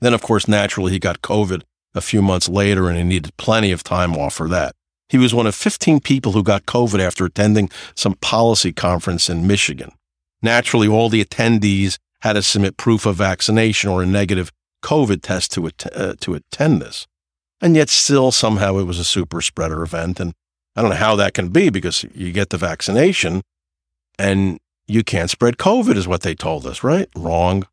[0.00, 1.62] Then, of course, naturally, he got COVID
[1.94, 4.74] a few months later and he needed plenty of time off for that.
[5.14, 9.46] He was one of 15 people who got COVID after attending some policy conference in
[9.46, 9.92] Michigan.
[10.42, 14.50] Naturally, all the attendees had to submit proof of vaccination or a negative
[14.82, 17.06] COVID test to, att- uh, to attend this.
[17.60, 20.18] And yet, still, somehow it was a super spreader event.
[20.18, 20.32] And
[20.74, 23.42] I don't know how that can be because you get the vaccination
[24.18, 24.58] and
[24.88, 27.08] you can't spread COVID, is what they told us, right?
[27.14, 27.68] Wrong.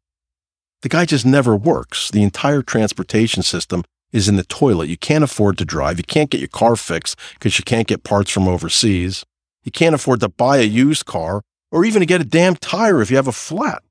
[0.83, 2.11] The guy just never works.
[2.11, 4.89] The entire transportation system is in the toilet.
[4.89, 5.97] You can't afford to drive.
[5.97, 9.25] You can't get your car fixed because you can't get parts from overseas.
[9.63, 11.41] You can't afford to buy a used car
[11.71, 13.81] or even to get a damn tire if you have a flat.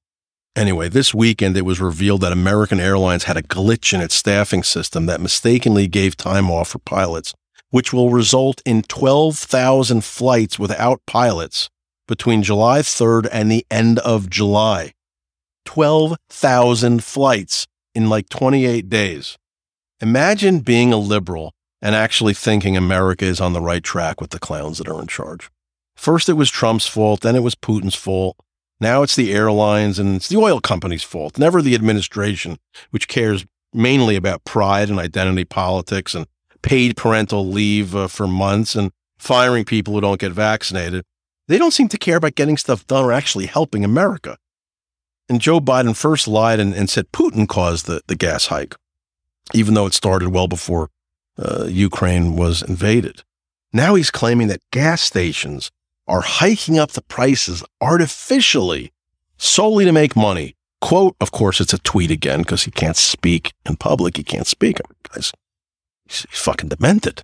[0.57, 4.63] Anyway, this weekend it was revealed that American Airlines had a glitch in its staffing
[4.63, 7.33] system that mistakenly gave time off for pilots,
[7.71, 11.71] which will result in 12,000 flights without pilots
[12.09, 14.93] between July 3rd and the end of July.
[15.67, 19.37] 12,000 flights in like 28 days.
[20.03, 24.39] Imagine being a liberal and actually thinking America is on the right track with the
[24.39, 25.51] clowns that are in charge.
[25.95, 28.37] First, it was Trump's fault, then it was Putin's fault.
[28.81, 32.59] Now it's the airlines and it's the oil company's fault, never the administration,
[32.91, 33.45] which cares
[33.75, 36.27] mainly about pride and identity politics and
[36.63, 41.05] paid parental leave uh, for months and firing people who don't get vaccinated.
[41.47, 44.39] They don't seem to care about getting stuff done or actually helping America.
[45.29, 48.77] And Joe Biden first lied and, and said Putin caused the, the gas hike,
[49.55, 50.91] even though it started well before
[51.39, 53.23] uh, Ukraine was invaded.
[53.73, 55.71] Now he's claiming that gas stations
[56.07, 58.93] are hiking up the prices artificially
[59.37, 60.57] solely to make money.
[60.81, 64.17] Quote, of course, it's a tweet again because he can't speak in public.
[64.17, 64.81] He can't speak.
[64.81, 65.33] I mean, guys,
[66.07, 67.23] he's, he's fucking demented.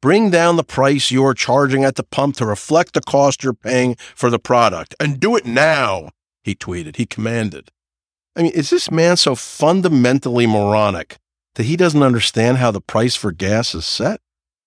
[0.00, 3.96] Bring down the price you're charging at the pump to reflect the cost you're paying
[4.14, 6.10] for the product and do it now,
[6.42, 6.96] he tweeted.
[6.96, 7.70] He commanded.
[8.36, 11.18] I mean, is this man so fundamentally moronic
[11.58, 14.22] that he doesn't understand how the price for gas is set?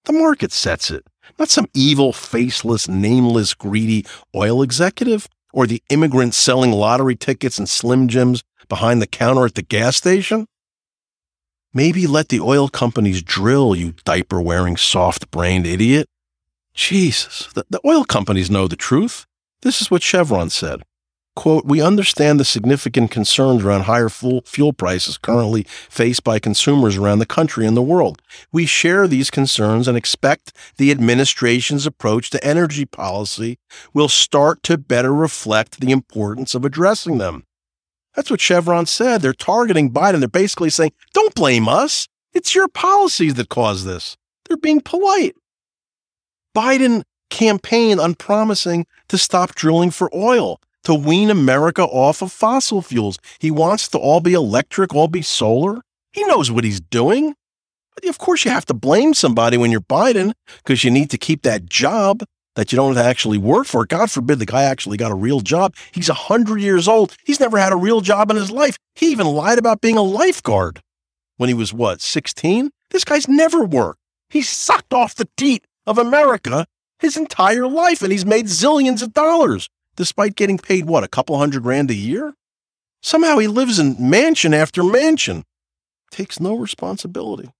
[0.06, 1.04] The market sets it
[1.40, 7.68] not some evil, faceless, nameless, greedy oil executive or the immigrant selling lottery tickets and
[7.68, 10.46] Slim Jims behind the counter at the gas station.
[11.74, 16.08] Maybe let the oil companies drill, you diaper wearing, soft brained idiot.
[16.74, 19.26] Jesus, the, the oil companies know the truth.
[19.62, 20.84] This is what Chevron said.
[21.34, 27.20] Quote, we understand the significant concerns around higher fuel prices currently faced by consumers around
[27.20, 28.22] the country and the world.
[28.52, 33.60] We share these concerns and expect the administration's approach to energy policy
[33.94, 37.46] will start to better reflect the importance of addressing them.
[38.14, 39.22] That's what Chevron said.
[39.22, 40.20] They're targeting Biden.
[40.20, 42.10] They're basically saying, don't blame us.
[42.34, 44.18] It's your policies that caused this.
[44.48, 45.36] They're being polite.
[46.54, 52.82] Biden campaigned on promising to stop drilling for oil to wean America off of fossil
[52.82, 53.18] fuels.
[53.40, 55.82] He wants to all be electric, all be solar.
[56.12, 57.36] He knows what he's doing.
[57.96, 61.18] But of course, you have to blame somebody when you're Biden because you need to
[61.18, 62.24] keep that job
[62.56, 63.86] that you don't actually work for.
[63.86, 65.76] God forbid the guy actually got a real job.
[65.92, 67.16] He's 100 years old.
[67.26, 68.78] He's never had a real job in his life.
[68.96, 70.82] He even lied about being a lifeguard
[71.38, 72.72] when he was what, 16?
[72.90, 74.00] This guy's never worked.
[74.30, 76.66] He's sucked off the teat of America
[77.00, 79.70] his entire life and he's made zillions of dollars
[80.02, 82.34] despite getting paid what, a couple hundred grand a year?
[83.04, 85.44] Somehow he lives in mansion after mansion,
[86.10, 87.52] takes no responsibility.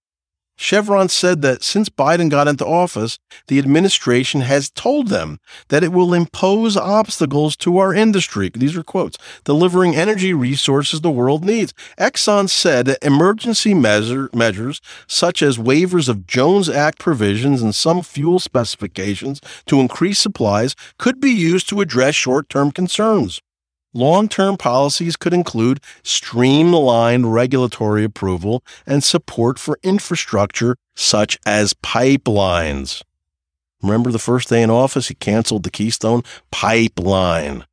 [0.62, 5.40] Chevron said that since Biden got into office, the administration has told them
[5.70, 8.48] that it will impose obstacles to our industry.
[8.54, 11.74] These are quotes delivering energy resources the world needs.
[11.98, 18.00] Exxon said that emergency measure, measures, such as waivers of Jones Act provisions and some
[18.00, 23.40] fuel specifications to increase supplies, could be used to address short term concerns.
[23.94, 33.02] Long term policies could include streamlined regulatory approval and support for infrastructure such as pipelines.
[33.82, 37.64] Remember the first day in office, he canceled the Keystone pipeline.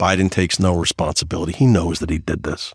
[0.00, 1.52] Biden takes no responsibility.
[1.52, 2.74] He knows that he did this.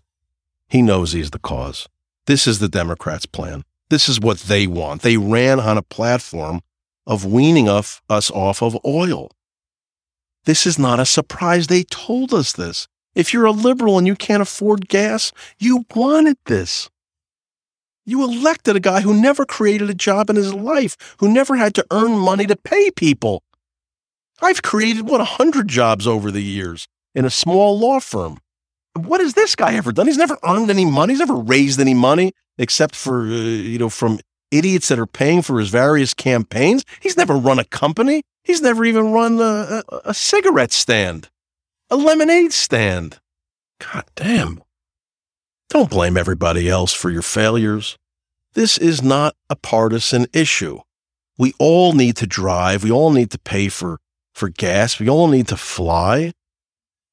[0.68, 1.88] He knows he's the cause.
[2.26, 3.64] This is the Democrats' plan.
[3.90, 5.02] This is what they want.
[5.02, 6.62] They ran on a platform
[7.06, 9.30] of weaning us off of oil.
[10.44, 11.66] This is not a surprise.
[11.66, 12.86] They told us this.
[13.14, 16.90] If you're a liberal and you can't afford gas, you wanted this.
[18.04, 21.74] You elected a guy who never created a job in his life, who never had
[21.76, 23.42] to earn money to pay people.
[24.42, 28.38] I've created, what, a hundred jobs over the years in a small law firm.
[28.94, 30.06] What has this guy ever done?
[30.06, 31.14] He's never earned any money.
[31.14, 34.20] He's never raised any money except for, uh, you know, from
[34.50, 36.84] idiots that are paying for his various campaigns.
[37.00, 38.22] He's never run a company.
[38.44, 41.30] He's never even run a, a, a cigarette stand,
[41.90, 43.18] a lemonade stand.
[43.80, 44.62] God damn.
[45.70, 47.96] Don't blame everybody else for your failures.
[48.52, 50.80] This is not a partisan issue.
[51.36, 52.84] We all need to drive.
[52.84, 53.98] We all need to pay for,
[54.32, 55.00] for gas.
[55.00, 56.32] We all need to fly.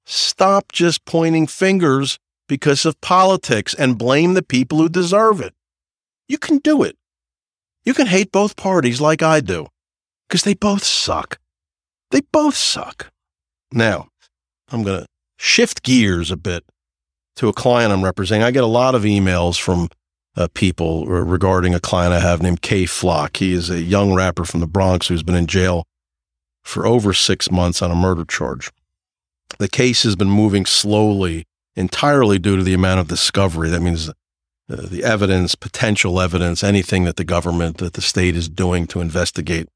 [0.06, 5.54] Stop just pointing fingers because of politics and blame the people who deserve it.
[6.28, 6.98] You can do it.
[7.84, 9.68] You can hate both parties like I do,
[10.32, 11.40] because they both suck.
[12.12, 13.12] They both suck.
[13.74, 14.08] Now,
[14.72, 15.06] I'm going to
[15.38, 16.64] shift gears a bit
[17.36, 18.44] to a client I'm representing.
[18.44, 19.90] I get a lot of emails from
[20.38, 23.38] uh, people regarding a client I have named Kay Flock.
[23.38, 25.84] He is a young rapper from the Bronx who's been in jail
[26.64, 28.72] for over six months on a murder charge.
[29.60, 31.44] The case has been moving slowly,
[31.76, 33.68] entirely due to the amount of discovery.
[33.68, 34.14] That means uh,
[34.70, 39.68] the evidence, potential evidence, anything that the government, that the state is doing to investigate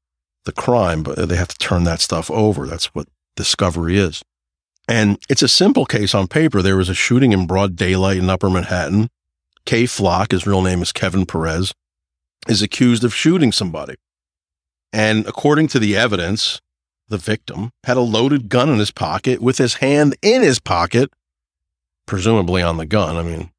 [0.46, 2.66] the crime, but they have to turn that stuff over.
[2.66, 4.22] That's what discovery is.
[4.88, 6.62] And it's a simple case on paper.
[6.62, 9.10] There was a shooting in broad daylight in Upper Manhattan.
[9.66, 11.74] Kay Flock, his real name is Kevin Perez,
[12.48, 13.96] is accused of shooting somebody.
[14.92, 16.60] And according to the evidence,
[17.08, 21.10] the victim had a loaded gun in his pocket with his hand in his pocket,
[22.06, 23.16] presumably on the gun.
[23.16, 23.50] I mean,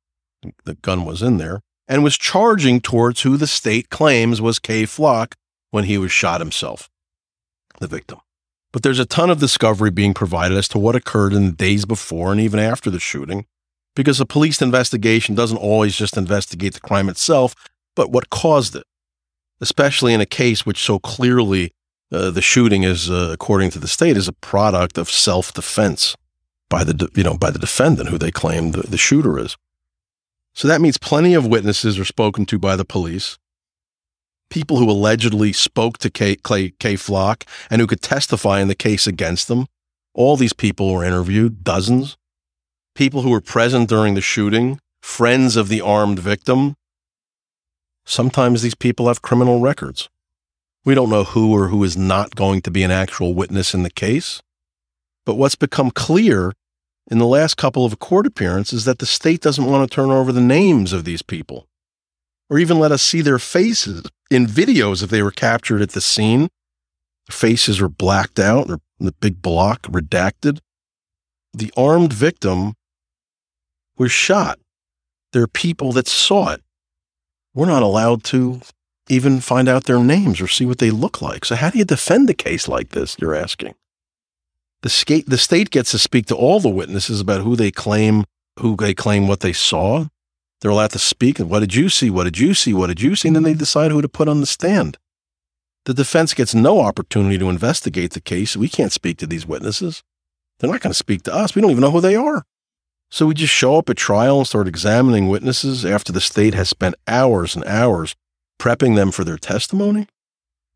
[0.63, 4.85] the gun was in there, and was charging towards who the state claims was Kay
[4.85, 5.35] Flock
[5.71, 6.89] when he was shot himself,
[7.79, 8.19] the victim.
[8.71, 11.85] But there's a ton of discovery being provided as to what occurred in the days
[11.85, 13.45] before and even after the shooting,
[13.95, 17.55] because a police investigation doesn't always just investigate the crime itself,
[17.95, 18.83] but what caused it,
[19.61, 21.73] especially in a case which so clearly
[22.11, 26.15] uh, the shooting is, uh, according to the state, is a product of self-defense
[26.69, 29.57] by the you know by the defendant, who they claim the, the shooter is.
[30.53, 33.37] So that means plenty of witnesses are spoken to by the police
[34.49, 39.07] people who allegedly spoke to Kay, Clay, Flock and who could testify in the case
[39.07, 39.67] against them.
[40.13, 42.17] All these people were interviewed, dozens.
[42.95, 46.75] People who were present during the shooting, friends of the armed victim.
[48.05, 50.09] Sometimes these people have criminal records.
[50.85, 53.83] We don't know who or who is not going to be an actual witness in
[53.83, 54.41] the case.
[55.25, 56.53] But what's become clear
[57.11, 60.09] in the last couple of court appearances is that the state doesn't want to turn
[60.09, 61.67] over the names of these people
[62.49, 66.01] or even let us see their faces in videos if they were captured at the
[66.01, 66.49] scene.
[67.27, 70.59] Their faces are blacked out or the big block redacted.
[71.53, 72.73] The armed victim
[73.97, 74.59] was shot.
[75.33, 76.61] There are people that saw it.
[77.53, 78.61] We're not allowed to
[79.09, 81.45] even find out their names or see what they look like.
[81.45, 83.17] So, how do you defend a case like this?
[83.19, 83.75] You're asking.
[84.83, 88.25] The state, the state gets to speak to all the witnesses about who they claim,
[88.59, 90.05] who they claim what they saw.
[90.61, 91.37] They're allowed to speak.
[91.37, 92.09] What did you see?
[92.09, 92.73] What did you see?
[92.73, 93.29] What did you see?
[93.29, 94.97] And then they decide who to put on the stand.
[95.85, 98.57] The defense gets no opportunity to investigate the case.
[98.57, 100.03] We can't speak to these witnesses.
[100.59, 101.55] They're not going to speak to us.
[101.55, 102.43] We don't even know who they are.
[103.09, 106.67] So we just show up at trial and start examining witnesses after the state has
[106.67, 108.15] spent hours and hours
[108.59, 110.07] prepping them for their testimony.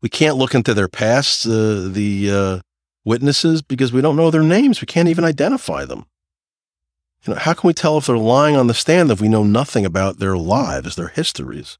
[0.00, 2.60] We can't look into their past, uh, the uh,
[3.04, 4.80] witnesses, because we don't know their names.
[4.80, 6.06] We can't even identify them.
[7.24, 9.44] You know, how can we tell if they're lying on the stand if we know
[9.44, 11.78] nothing about their lives, their histories?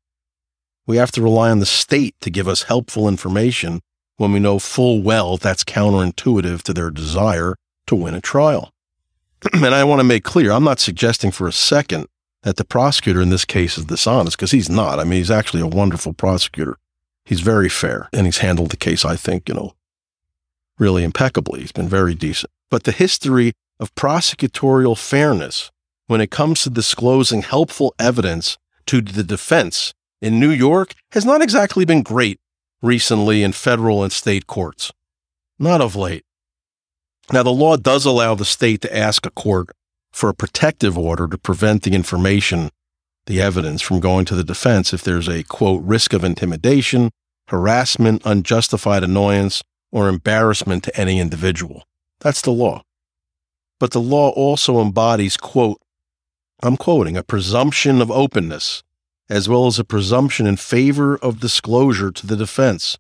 [0.87, 3.81] We have to rely on the state to give us helpful information
[4.17, 8.73] when we know full well that's counterintuitive to their desire to win a trial.
[9.53, 12.07] and I want to make clear, I'm not suggesting for a second
[12.43, 14.99] that the prosecutor in this case is dishonest because he's not.
[14.99, 16.77] I mean, he's actually a wonderful prosecutor.
[17.25, 19.75] He's very fair and he's handled the case, I think, you know,
[20.79, 21.61] really impeccably.
[21.61, 22.53] He's been very decent.
[22.71, 23.53] But the history
[23.83, 25.73] of prosecutorial fairness
[26.07, 28.57] when it comes to disclosing helpful evidence
[28.87, 32.39] to the defense in New York has not exactly been great
[32.81, 34.93] recently in federal and state courts.
[35.59, 36.25] Not of late.
[37.33, 39.71] Now, the law does allow the state to ask a court
[40.13, 42.71] for a protective order to prevent the information,
[43.27, 47.11] the evidence, from going to the defense if there's a quote, risk of intimidation,
[47.49, 51.83] harassment, unjustified annoyance, or embarrassment to any individual.
[52.21, 52.83] That's the law.
[53.83, 55.83] But the law also embodies, quote,
[56.63, 58.85] I'm quoting, a presumption of openness,
[59.29, 62.97] as well as a presumption in favor of disclosure to the defense.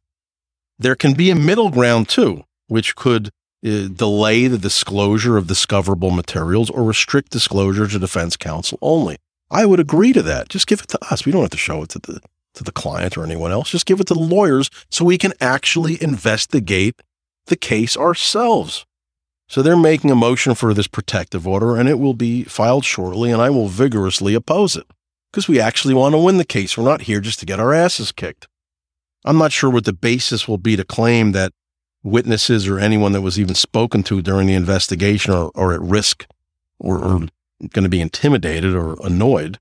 [0.80, 3.28] There can be a middle ground too, which could
[3.64, 9.18] uh, delay the disclosure of discoverable materials or restrict disclosure to defense counsel only.
[9.52, 10.48] I would agree to that.
[10.48, 11.24] Just give it to us.
[11.24, 12.20] We don't have to show it to the
[12.54, 13.70] to the client or anyone else.
[13.70, 17.02] Just give it to the lawyers so we can actually investigate
[17.46, 18.84] the case ourselves.
[19.52, 23.30] So they're making a motion for this protective order, and it will be filed shortly,
[23.30, 24.86] and I will vigorously oppose it
[25.30, 26.78] because we actually want to win the case.
[26.78, 28.48] We're not here just to get our asses kicked.
[29.26, 31.52] I'm not sure what the basis will be to claim that
[32.02, 36.24] witnesses or anyone that was even spoken to during the investigation are, are at risk
[36.78, 37.18] or, or
[37.74, 39.58] going to be intimidated or annoyed.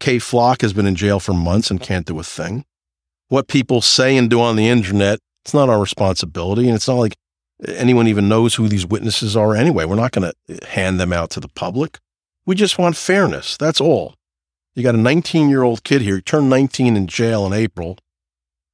[0.00, 2.64] Kay Flock has been in jail for months and can't do a thing.
[3.28, 6.66] What people say and do on the internet, it's not our responsibility.
[6.66, 7.14] And it's not like
[7.66, 9.84] anyone even knows who these witnesses are anyway.
[9.84, 11.98] We're not going to hand them out to the public.
[12.46, 13.56] We just want fairness.
[13.56, 14.14] That's all.
[14.74, 16.16] You got a 19 year old kid here.
[16.16, 17.98] He turned 19 in jail in April.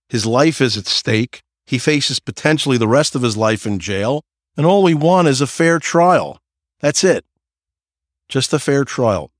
[0.08, 1.42] His life is at stake.
[1.66, 4.22] He faces potentially the rest of his life in jail.
[4.56, 6.38] And all we want is a fair trial.
[6.80, 7.24] That's it.
[8.28, 9.30] Just a fair trial.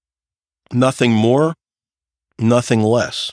[0.73, 1.55] Nothing more,
[2.39, 3.33] nothing less.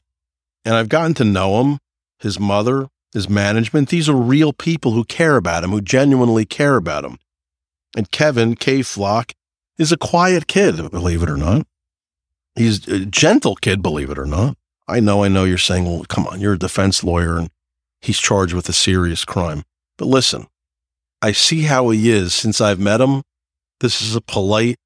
[0.66, 1.80] And I've gotten to know him,
[2.20, 3.90] his mother, his management.
[3.90, 7.18] These are real people who care about him, who genuinely care about him.
[7.96, 9.34] And Kevin Kay Flock
[9.78, 11.68] is a quiet kid, believe it or not.
[12.56, 14.58] He's a gentle kid, believe it or not.
[14.88, 17.50] I know, I know you're saying, well, come on, you're a defense lawyer and
[18.02, 19.64] he's charged with a serious crime.
[19.98, 20.48] But listen,
[21.22, 23.24] I see how he is since I've met him.
[23.80, 24.78] This is a polite,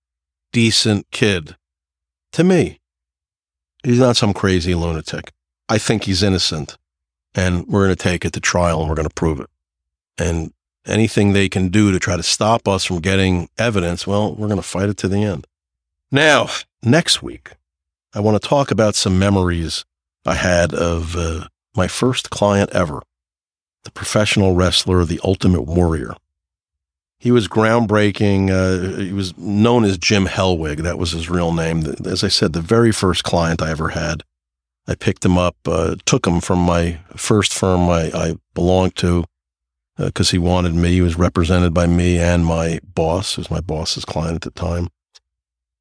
[0.52, 1.56] decent kid.
[2.34, 2.80] To me,
[3.84, 5.32] he's not some crazy lunatic.
[5.68, 6.78] I think he's innocent
[7.36, 9.50] and we're going to take it to trial and we're going to prove it.
[10.18, 10.54] And
[10.86, 14.60] anything they can do to try to stop us from getting evidence, well, we're going
[14.60, 15.46] to fight it to the end.
[16.12, 16.48] Now,
[16.82, 17.52] next week,
[18.14, 19.84] I want to talk about some memories
[20.26, 23.02] I had of uh, my first client ever,
[23.84, 26.16] the professional wrestler, the Ultimate Warrior.
[27.18, 28.50] He was groundbreaking.
[28.50, 30.84] Uh, he was known as Jim Hellwig.
[30.84, 31.84] That was his real name.
[32.06, 34.24] As I said, the very first client I ever had.
[34.88, 39.26] I picked him up, uh, took him from my first firm I, I belonged to
[39.98, 40.92] because uh, he wanted me.
[40.92, 44.52] He was represented by me and my boss, who was my boss's client at the
[44.52, 44.90] time.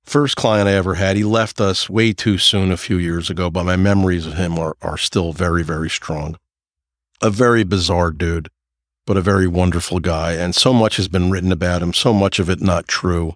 [0.05, 3.51] First client I ever had, he left us way too soon a few years ago,
[3.51, 6.39] but my memories of him are, are still very, very strong.
[7.23, 8.51] A very bizarre dude,
[9.07, 10.33] but a very wonderful guy.
[10.33, 13.35] And so much has been written about him, so much of it not true.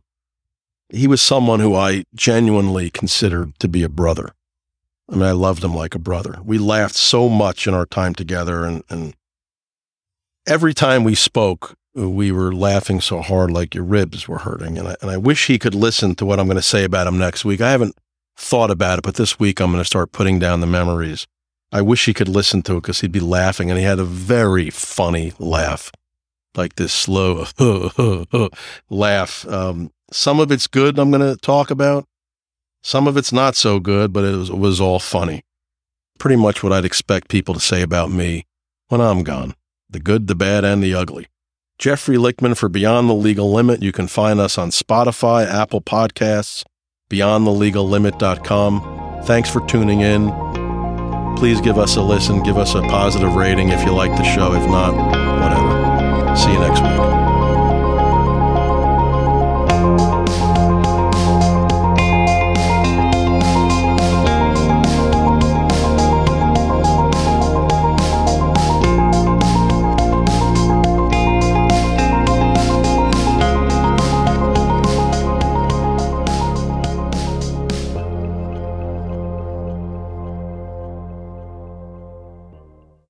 [0.90, 4.32] He was someone who I genuinely considered to be a brother.
[5.10, 6.38] I mean, I loved him like a brother.
[6.44, 9.14] We laughed so much in our time together, and, and
[10.46, 14.78] every time we spoke, we were laughing so hard like your ribs were hurting.
[14.78, 17.06] And I, and I wish he could listen to what I'm going to say about
[17.06, 17.60] him next week.
[17.60, 17.96] I haven't
[18.36, 21.26] thought about it, but this week I'm going to start putting down the memories.
[21.72, 23.70] I wish he could listen to it because he'd be laughing.
[23.70, 25.90] And he had a very funny laugh,
[26.54, 27.46] like this slow
[28.90, 29.46] laugh.
[29.48, 32.06] Um, some of it's good, I'm going to talk about.
[32.88, 35.42] Some of it's not so good, but it was, it was all funny.
[36.18, 38.46] Pretty much what I'd expect people to say about me
[38.88, 39.54] when I'm gone
[39.90, 41.26] the good, the bad, and the ugly.
[41.78, 43.82] Jeffrey Lichtman for Beyond the Legal Limit.
[43.82, 46.64] You can find us on Spotify, Apple Podcasts,
[47.10, 49.20] beyondthelegallimit.com.
[49.24, 50.30] Thanks for tuning in.
[51.36, 54.54] Please give us a listen, give us a positive rating if you like the show.
[54.54, 54.94] If not,
[55.42, 56.36] whatever.
[56.36, 57.27] See you next week.